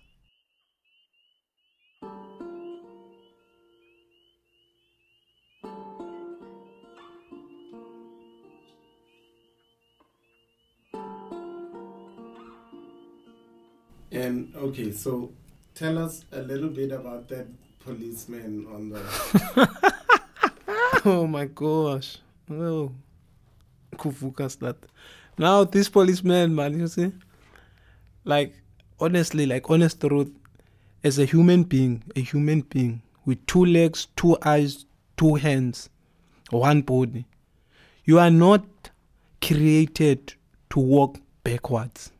And 14.11 14.53
okay, 14.53 14.91
so 14.91 15.31
tell 15.75 15.97
us 15.97 16.25
a 16.33 16.41
little 16.41 16.69
bit 16.69 16.91
about 16.91 17.29
that 17.29 17.47
policeman 17.85 18.67
on 18.73 18.89
the. 18.89 19.01
oh 21.05 21.27
my 21.27 21.45
gosh. 21.45 22.17
Oh. 22.49 22.91
Kuvuka 23.95 24.57
that. 24.59 24.77
Now 25.37 25.63
this 25.63 25.89
policeman, 25.89 26.55
man, 26.55 26.79
you 26.79 26.87
see? 26.87 27.11
Like 28.23 28.53
honestly, 28.99 29.45
like 29.45 29.69
honest 29.69 29.99
truth, 29.99 30.31
as 31.03 31.19
a 31.19 31.25
human 31.25 31.63
being, 31.63 32.03
a 32.15 32.21
human 32.21 32.61
being 32.61 33.01
with 33.25 33.45
two 33.47 33.65
legs, 33.65 34.07
two 34.15 34.37
eyes, 34.43 34.85
two 35.17 35.35
hands, 35.35 35.89
one 36.49 36.81
body, 36.81 37.25
you 38.05 38.19
are 38.19 38.31
not 38.31 38.63
created 39.41 40.33
to 40.69 40.79
walk 40.79 41.17
backwards. 41.43 42.11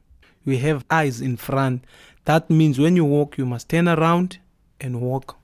You 0.44 0.58
have 0.58 0.86
eyes 0.90 1.22
in 1.22 1.38
front. 1.38 1.86
That 2.26 2.50
means 2.50 2.80
when 2.80 2.96
you 2.96 3.06
walk, 3.06 3.38
you 3.38 3.46
must 3.46 3.70
turn 3.70 3.88
around 3.88 4.40
and 4.80 5.02
walk 5.02 5.38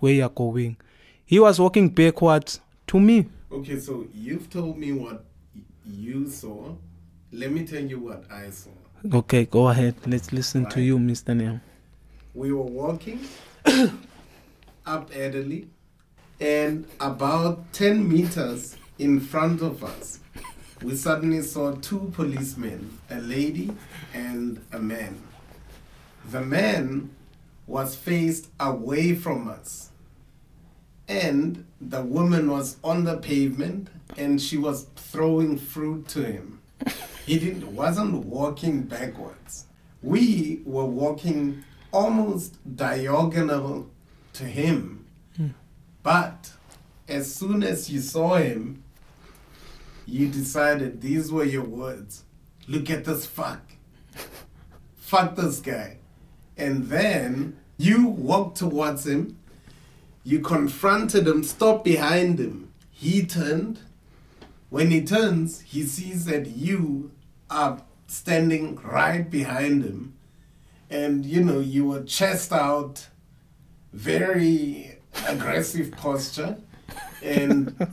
where 0.00 0.12
you 0.12 0.24
are 0.24 0.28
going. 0.30 0.76
He 1.24 1.38
was 1.38 1.60
walking 1.60 1.88
backwards 1.88 2.60
to 2.88 2.98
me. 2.98 3.26
Okay, 3.52 3.78
so 3.78 4.06
you've 4.12 4.50
told 4.50 4.78
me 4.78 4.92
what 4.92 5.24
you 5.86 6.28
saw. 6.28 6.74
Let 7.32 7.52
me 7.52 7.64
tell 7.64 7.82
you 7.82 8.00
what 8.00 8.24
I 8.30 8.50
saw. 8.50 8.70
Okay, 9.12 9.44
go 9.46 9.68
ahead. 9.68 9.94
Let's 10.06 10.32
listen 10.32 10.64
right. 10.64 10.72
to 10.72 10.80
you, 10.80 10.98
Mr. 10.98 11.36
Neil. 11.36 11.60
We 12.34 12.52
were 12.52 12.62
walking 12.62 13.20
up 14.86 15.10
Adderley, 15.14 15.68
and 16.40 16.86
about 17.00 17.72
10 17.72 18.08
meters 18.08 18.76
in 18.98 19.20
front 19.20 19.62
of 19.62 19.82
us, 19.84 20.20
we 20.82 20.96
suddenly 20.96 21.42
saw 21.42 21.72
two 21.72 22.10
policemen, 22.14 22.98
a 23.10 23.20
lady 23.20 23.72
and 24.14 24.60
a 24.72 24.78
man. 24.78 25.20
The 26.30 26.40
man 26.40 27.10
was 27.66 27.94
faced 27.94 28.48
away 28.58 29.14
from 29.14 29.48
us, 29.48 29.89
and 31.10 31.66
the 31.80 32.02
woman 32.02 32.48
was 32.48 32.76
on 32.84 33.02
the 33.02 33.16
pavement 33.16 33.88
and 34.16 34.40
she 34.40 34.56
was 34.56 34.86
throwing 34.94 35.58
fruit 35.58 36.08
to 36.08 36.22
him. 36.24 36.60
He 37.26 37.38
didn't, 37.38 37.76
wasn't 37.76 38.24
walking 38.24 38.82
backwards. 38.82 39.66
We 40.02 40.62
were 40.64 40.86
walking 40.86 41.62
almost 41.92 42.56
diagonal 42.76 43.88
to 44.32 44.44
him. 44.44 45.06
Hmm. 45.36 45.48
But 46.02 46.50
as 47.08 47.32
soon 47.32 47.62
as 47.62 47.88
you 47.88 48.00
saw 48.00 48.36
him, 48.36 48.82
you 50.06 50.26
decided 50.26 51.02
these 51.02 51.30
were 51.30 51.44
your 51.44 51.62
words. 51.62 52.24
Look 52.66 52.90
at 52.90 53.04
this 53.04 53.26
fuck. 53.26 53.62
fuck 54.96 55.36
this 55.36 55.60
guy. 55.60 55.98
And 56.56 56.88
then 56.88 57.58
you 57.76 58.08
walked 58.08 58.58
towards 58.58 59.06
him, 59.06 59.38
you 60.24 60.40
confronted 60.40 61.26
him, 61.26 61.42
stopped 61.42 61.84
behind 61.84 62.38
him. 62.38 62.72
He 62.90 63.24
turned. 63.24 63.80
When 64.68 64.90
he 64.90 65.02
turns, 65.02 65.60
he 65.60 65.82
sees 65.84 66.26
that 66.26 66.46
you 66.46 67.10
are 67.48 67.82
standing 68.06 68.76
right 68.76 69.28
behind 69.28 69.84
him. 69.84 70.14
And 70.88 71.24
you 71.24 71.42
know, 71.42 71.60
you 71.60 71.86
were 71.86 72.02
chest 72.02 72.52
out, 72.52 73.08
very 73.92 74.98
aggressive 75.26 75.92
posture. 75.92 76.56
And 77.22 77.88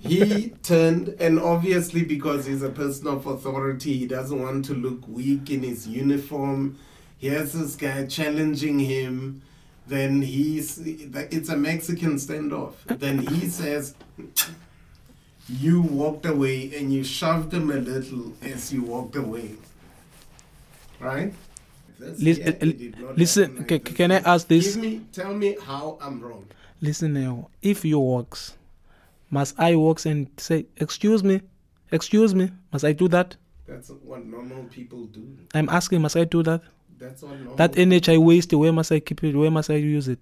he 0.00 0.50
turned, 0.62 1.08
and 1.20 1.38
obviously, 1.38 2.04
because 2.04 2.46
he's 2.46 2.62
a 2.62 2.70
person 2.70 3.06
of 3.06 3.26
authority, 3.26 3.96
he 3.96 4.06
doesn't 4.06 4.40
want 4.40 4.64
to 4.66 4.74
look 4.74 5.06
weak 5.08 5.50
in 5.50 5.62
his 5.62 5.86
uniform. 5.86 6.78
Here's 7.18 7.52
this 7.52 7.76
guy 7.76 8.06
challenging 8.06 8.78
him. 8.78 9.42
Then 9.90 10.22
he's, 10.22 10.78
it's 10.78 11.48
a 11.48 11.56
Mexican 11.56 12.14
standoff. 12.14 12.74
Then 12.86 13.18
he 13.18 13.48
says, 13.60 13.96
You 15.48 15.82
walked 15.82 16.26
away 16.26 16.72
and 16.76 16.94
you 16.94 17.02
shoved 17.02 17.52
him 17.52 17.72
a 17.72 17.74
little 17.74 18.32
as 18.40 18.72
you 18.72 18.84
walked 18.84 19.16
away. 19.16 19.56
Right? 21.00 21.34
Listen, 21.98 22.86
listen 23.16 23.64
can, 23.64 23.80
can 23.80 24.12
I 24.12 24.18
ask 24.18 24.46
this? 24.46 24.76
Me, 24.76 25.00
tell 25.12 25.34
me 25.34 25.56
how 25.60 25.98
I'm 26.00 26.20
wrong. 26.20 26.46
Listen 26.80 27.12
now, 27.12 27.50
if 27.60 27.84
you 27.84 27.98
walks, 27.98 28.56
must 29.28 29.58
I 29.58 29.74
walks 29.74 30.06
and 30.06 30.28
say, 30.36 30.66
Excuse 30.76 31.24
me, 31.24 31.40
excuse 31.90 32.32
me, 32.32 32.52
must 32.72 32.84
I 32.84 32.92
do 32.92 33.08
that? 33.08 33.34
That's 33.66 33.90
what 33.90 34.24
normal 34.24 34.64
people 34.70 35.06
do. 35.06 35.36
I'm 35.52 35.68
asking, 35.68 36.00
must 36.00 36.16
I 36.16 36.24
do 36.24 36.44
that? 36.44 36.62
That's 37.00 37.22
what 37.22 37.32
normal 37.32 37.56
That 37.56 37.78
energy 37.78 38.12
I 38.12 38.18
waste, 38.18 38.52
where 38.52 38.72
must 38.72 38.92
I 38.92 39.00
keep 39.00 39.24
it? 39.24 39.34
Where 39.34 39.50
must 39.50 39.70
I 39.70 39.76
use 39.76 40.06
it? 40.06 40.20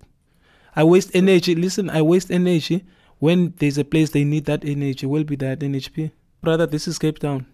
I 0.77 0.85
waste 0.85 1.11
energy. 1.13 1.57
Listen, 1.57 1.91
I 1.91 2.03
waste 2.03 2.31
energy 2.31 2.85
when 3.19 3.53
there's 3.59 3.79
a 3.79 3.85
place 3.85 4.11
they 4.11 4.25
need 4.25 4.45
that 4.45 4.65
energy. 4.65 5.05
Will 5.05 5.25
be 5.25 5.35
that 5.37 5.59
NHP. 5.59 6.13
Brother, 6.41 6.67
this 6.67 6.87
is 6.87 6.99
Cape 6.99 7.19
Town. 7.19 7.47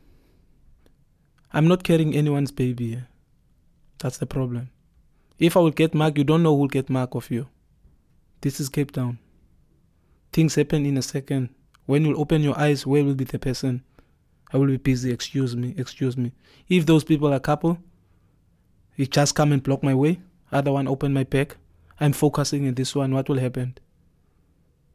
I'm 1.53 1.67
not 1.67 1.85
carrying 1.85 2.15
anyone's 2.15 2.53
baby 2.53 2.89
here. 2.91 3.09
That's 3.99 4.19
the 4.19 4.27
problem. 4.27 4.71
If 5.39 5.57
I 5.57 5.61
will 5.61 5.71
get 5.71 5.95
mark, 5.95 6.19
you 6.19 6.25
don't 6.25 6.43
know 6.43 6.55
who 6.55 6.61
will 6.61 6.69
get 6.69 6.91
mark 6.91 7.15
of 7.15 7.31
you. 7.31 7.49
This 8.43 8.61
is 8.61 8.69
Cape 8.69 8.93
Town. 8.93 9.19
Things 10.33 10.55
happen 10.55 10.85
in 10.85 10.99
a 10.99 11.03
second. 11.03 11.49
When 11.87 12.05
you 12.05 12.15
open 12.17 12.43
your 12.43 12.59
eyes, 12.59 12.87
where 12.87 13.05
will 13.05 13.15
be 13.15 13.25
the 13.25 13.39
person? 13.39 13.83
I 14.53 14.59
will 14.59 14.67
be 14.67 14.77
busy. 14.77 15.11
Excuse 15.11 15.57
me, 15.57 15.75
excuse 15.79 16.17
me. 16.17 16.33
If 16.69 16.85
those 16.85 17.05
people 17.05 17.33
are 17.33 17.41
couple, 17.41 17.79
you 18.97 19.07
just 19.07 19.35
come 19.35 19.53
and 19.53 19.63
block 19.63 19.83
my 19.83 19.95
way. 19.95 20.21
Other 20.53 20.73
one 20.73 20.87
open 20.87 21.13
my 21.13 21.25
back. 21.25 21.57
I'm 22.01 22.13
focusing 22.13 22.65
in 22.65 22.75
this 22.75 22.95
one. 22.95 23.13
What 23.13 23.29
will 23.29 23.39
happen? 23.39 23.77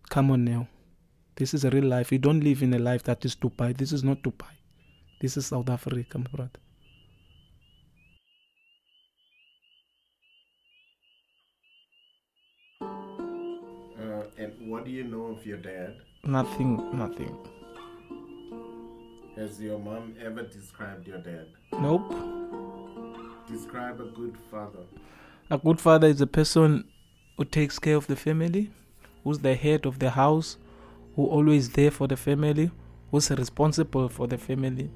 Come 0.09 0.31
on 0.31 0.45
now. 0.45 0.67
This 1.35 1.53
is 1.53 1.63
a 1.65 1.69
real 1.69 1.85
life. 1.85 2.11
You 2.11 2.17
don't 2.17 2.43
live 2.43 2.63
in 2.63 2.73
a 2.73 2.79
life 2.79 3.03
that 3.03 3.23
is 3.25 3.35
Dubai. 3.35 3.75
This 3.75 3.91
is 3.91 4.03
not 4.03 4.21
Dubai. 4.21 4.51
This 5.21 5.37
is 5.37 5.45
South 5.45 5.69
Africa, 5.69 6.17
my 6.17 6.25
brother. 6.33 6.49
Uh, 12.81 14.23
and 14.37 14.71
what 14.71 14.85
do 14.85 14.91
you 14.91 15.03
know 15.03 15.27
of 15.27 15.45
your 15.45 15.57
dad? 15.57 15.97
Nothing, 16.23 16.97
nothing. 16.97 17.37
Has 19.35 19.59
your 19.61 19.79
mom 19.79 20.15
ever 20.21 20.43
described 20.43 21.07
your 21.07 21.19
dad? 21.19 21.47
Nope. 21.73 22.48
Describe 23.51 23.99
a 23.99 24.05
good 24.05 24.37
father. 24.51 24.79
A 25.49 25.57
good 25.57 25.81
father 25.81 26.07
is 26.07 26.21
a 26.21 26.27
person 26.27 26.85
who 27.35 27.45
takes 27.45 27.79
care 27.79 27.95
of 27.95 28.05
the 28.05 28.15
family, 28.15 28.69
who's 29.23 29.39
the 29.39 29.55
head 29.55 29.87
of 29.87 29.97
the 29.97 30.11
house, 30.11 30.57
who 31.15 31.25
always 31.25 31.71
there 31.71 31.89
for 31.89 32.07
the 32.07 32.15
family, 32.15 32.69
who's 33.09 33.31
responsible 33.31 34.07
for 34.07 34.27
the 34.27 34.37
family, 34.37 34.91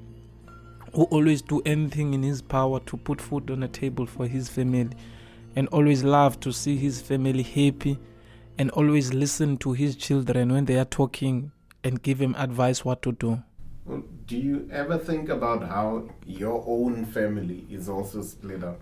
who 0.94 1.04
always 1.06 1.42
do 1.42 1.64
anything 1.66 2.14
in 2.14 2.22
his 2.22 2.44
power 2.44 2.80
to 2.82 2.98
put 2.98 3.20
food 3.20 3.50
on 3.50 3.62
the 3.62 3.68
table 3.68 4.06
for 4.06 4.28
his 4.28 4.50
family, 4.50 4.96
and 5.56 5.68
always 5.70 6.04
love 6.04 6.40
to 6.42 6.54
see 6.54 6.78
his 6.78 7.02
family 7.02 7.42
happy, 7.42 7.98
and 8.60 8.70
always 8.72 9.14
listen 9.14 9.58
to 9.58 9.74
his 9.74 9.96
children 9.96 10.54
when 10.54 10.66
they 10.66 10.78
are 10.78 10.86
talking 10.86 11.52
and 11.84 12.04
give 12.04 12.22
him 12.22 12.36
advice 12.38 12.86
what 12.86 13.02
to 13.02 13.14
do. 13.14 13.42
Do 13.86 14.38
you 14.38 14.68
ever 14.72 14.98
think 14.98 15.30
about 15.30 15.64
how 15.68 16.08
your 16.26 16.64
own 16.66 17.06
family 17.06 17.66
is 17.70 17.90
also 17.90 18.22
split 18.22 18.64
up? 18.64 18.80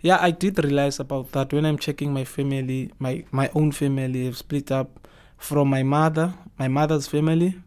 Yeah, 0.00 0.18
I 0.20 0.30
did 0.30 0.62
realize 0.62 1.00
about 1.00 1.32
that. 1.32 1.52
When 1.52 1.64
I'm 1.66 1.78
checking 1.78 2.12
my 2.12 2.24
family, 2.24 2.92
my 2.98 3.24
my 3.32 3.50
own 3.54 3.72
family 3.72 4.26
have 4.26 4.36
split 4.36 4.70
up 4.70 5.08
from 5.36 5.68
my 5.68 5.82
mother, 5.82 6.32
my 6.58 6.68
mother's 6.68 7.08
family, 7.08 7.60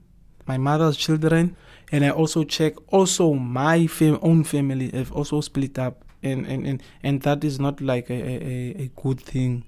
my 0.48 0.58
mother's 0.58 0.96
children, 0.96 1.58
and 1.92 2.06
I 2.06 2.12
also 2.12 2.44
check 2.46 2.76
also 2.94 3.34
my 3.34 3.88
fam- 3.88 4.20
own 4.22 4.44
family 4.46 4.90
have 4.92 5.12
also 5.12 5.42
split 5.42 5.78
up, 5.78 6.06
and 6.24 6.46
and 6.48 6.66
and, 6.66 6.84
and 7.04 7.22
that 7.24 7.44
is 7.44 7.60
not 7.60 7.82
like 7.82 8.10
a, 8.10 8.14
a, 8.14 8.84
a 8.84 8.92
good 8.96 9.20
thing, 9.20 9.66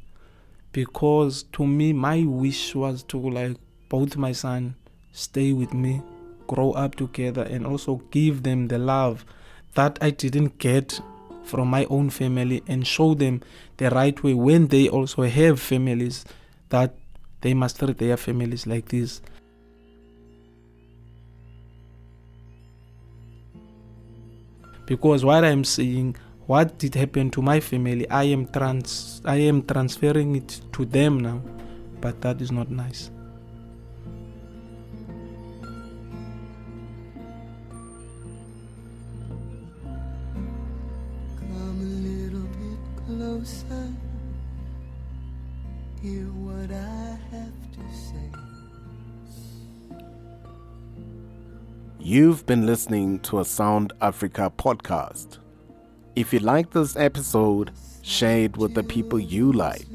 because 0.71 1.43
to 1.51 1.67
me 1.67 1.91
my 1.91 2.23
wish 2.23 2.73
was 2.73 3.03
to 3.03 3.17
like 3.17 3.57
both 3.89 4.15
my 4.15 4.31
son 4.31 4.75
stay 5.11 5.51
with 5.51 5.73
me, 5.73 6.01
grow 6.51 6.71
up 6.71 6.95
together, 6.95 7.43
and 7.43 7.65
also 7.65 8.01
give 8.11 8.43
them 8.43 8.67
the 8.67 8.77
love 8.77 9.23
that 9.75 9.97
I 10.01 10.09
didn't 10.11 10.59
get 10.59 10.99
from 11.43 11.69
my 11.69 11.85
own 11.85 12.09
family 12.09 12.61
and 12.67 12.85
show 12.85 13.13
them 13.13 13.41
the 13.77 13.89
right 13.89 14.21
way 14.23 14.33
when 14.33 14.67
they 14.67 14.89
also 14.89 15.23
have 15.23 15.59
families 15.59 16.25
that 16.69 16.93
they 17.41 17.53
must 17.53 17.79
treat 17.79 17.97
their 17.97 18.17
families 18.17 18.67
like 18.67 18.89
this. 18.89 19.21
Because 24.85 25.23
what 25.23 25.45
I'm 25.45 25.63
saying, 25.63 26.17
what 26.47 26.77
did 26.77 26.95
happen 26.95 27.31
to 27.31 27.41
my 27.41 27.61
family, 27.61 28.09
I 28.09 28.23
am 28.25 28.45
trans 28.47 29.21
I 29.23 29.37
am 29.37 29.63
transferring 29.63 30.35
it 30.35 30.59
to 30.73 30.85
them 30.85 31.19
now. 31.19 31.41
But 32.01 32.19
that 32.21 32.41
is 32.41 32.51
not 32.51 32.69
nice. 32.69 33.09
Hear 46.01 46.25
what 46.25 46.71
I 46.71 47.17
have 47.31 47.71
to 47.71 47.81
say. 47.91 48.29
You've 51.99 52.45
been 52.45 52.67
listening 52.67 53.19
to 53.21 53.39
a 53.39 53.45
Sound 53.45 53.93
Africa 53.99 54.51
podcast. 54.55 55.39
If 56.15 56.31
you 56.33 56.39
like 56.39 56.69
this 56.69 56.95
episode, 56.95 57.71
share 58.03 58.41
it 58.43 58.57
with 58.57 58.75
the 58.75 58.83
people 58.83 59.19
you 59.19 59.51
like. 59.51 59.87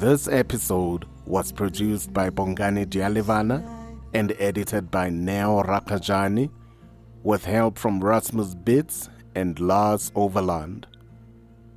This 0.00 0.26
episode 0.26 1.04
was 1.26 1.52
produced 1.52 2.12
by 2.12 2.30
Bongani 2.30 2.86
Dialivana 2.86 3.64
and 4.12 4.34
edited 4.40 4.90
by 4.90 5.08
Neo 5.08 5.62
Rakajani 5.62 6.50
with 7.22 7.44
help 7.44 7.78
from 7.78 8.02
Rasmus 8.02 8.56
Bitz 8.56 9.08
and 9.36 9.60
Lars 9.60 10.10
Overland. 10.16 10.88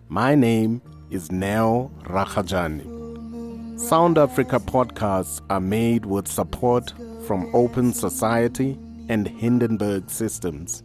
My 0.10 0.36
name 0.36 0.82
is 1.10 1.34
Neo 1.34 1.92
Rakajani. 2.04 3.78
Sound 3.78 4.18
Africa 4.18 4.58
podcasts 4.58 5.42
are 5.50 5.60
made 5.60 6.06
with 6.06 6.30
support 6.30 6.94
from 7.28 7.54
Open 7.54 7.92
Society 7.92 8.80
and 9.10 9.28
Hindenburg 9.28 10.10
Systems. 10.10 10.84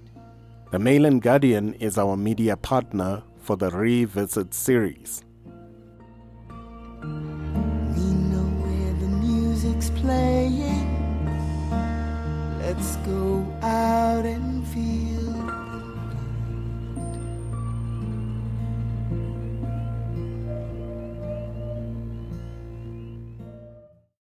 The 0.72 0.80
Mail 0.80 1.04
and 1.04 1.22
Guardian 1.22 1.74
is 1.74 1.98
our 1.98 2.16
media 2.16 2.56
partner 2.56 3.22
for 3.38 3.56
the 3.56 3.70
Revisit 3.70 4.52
series. 4.52 5.22
We 7.00 7.08
know 7.08 8.48
where 8.58 8.92
the 8.94 9.08
music's 9.22 9.90
playing. 9.90 10.88
Let's 12.58 12.96
go 13.06 13.46
out 13.62 14.26
and 14.26 14.66
feel 14.66 15.01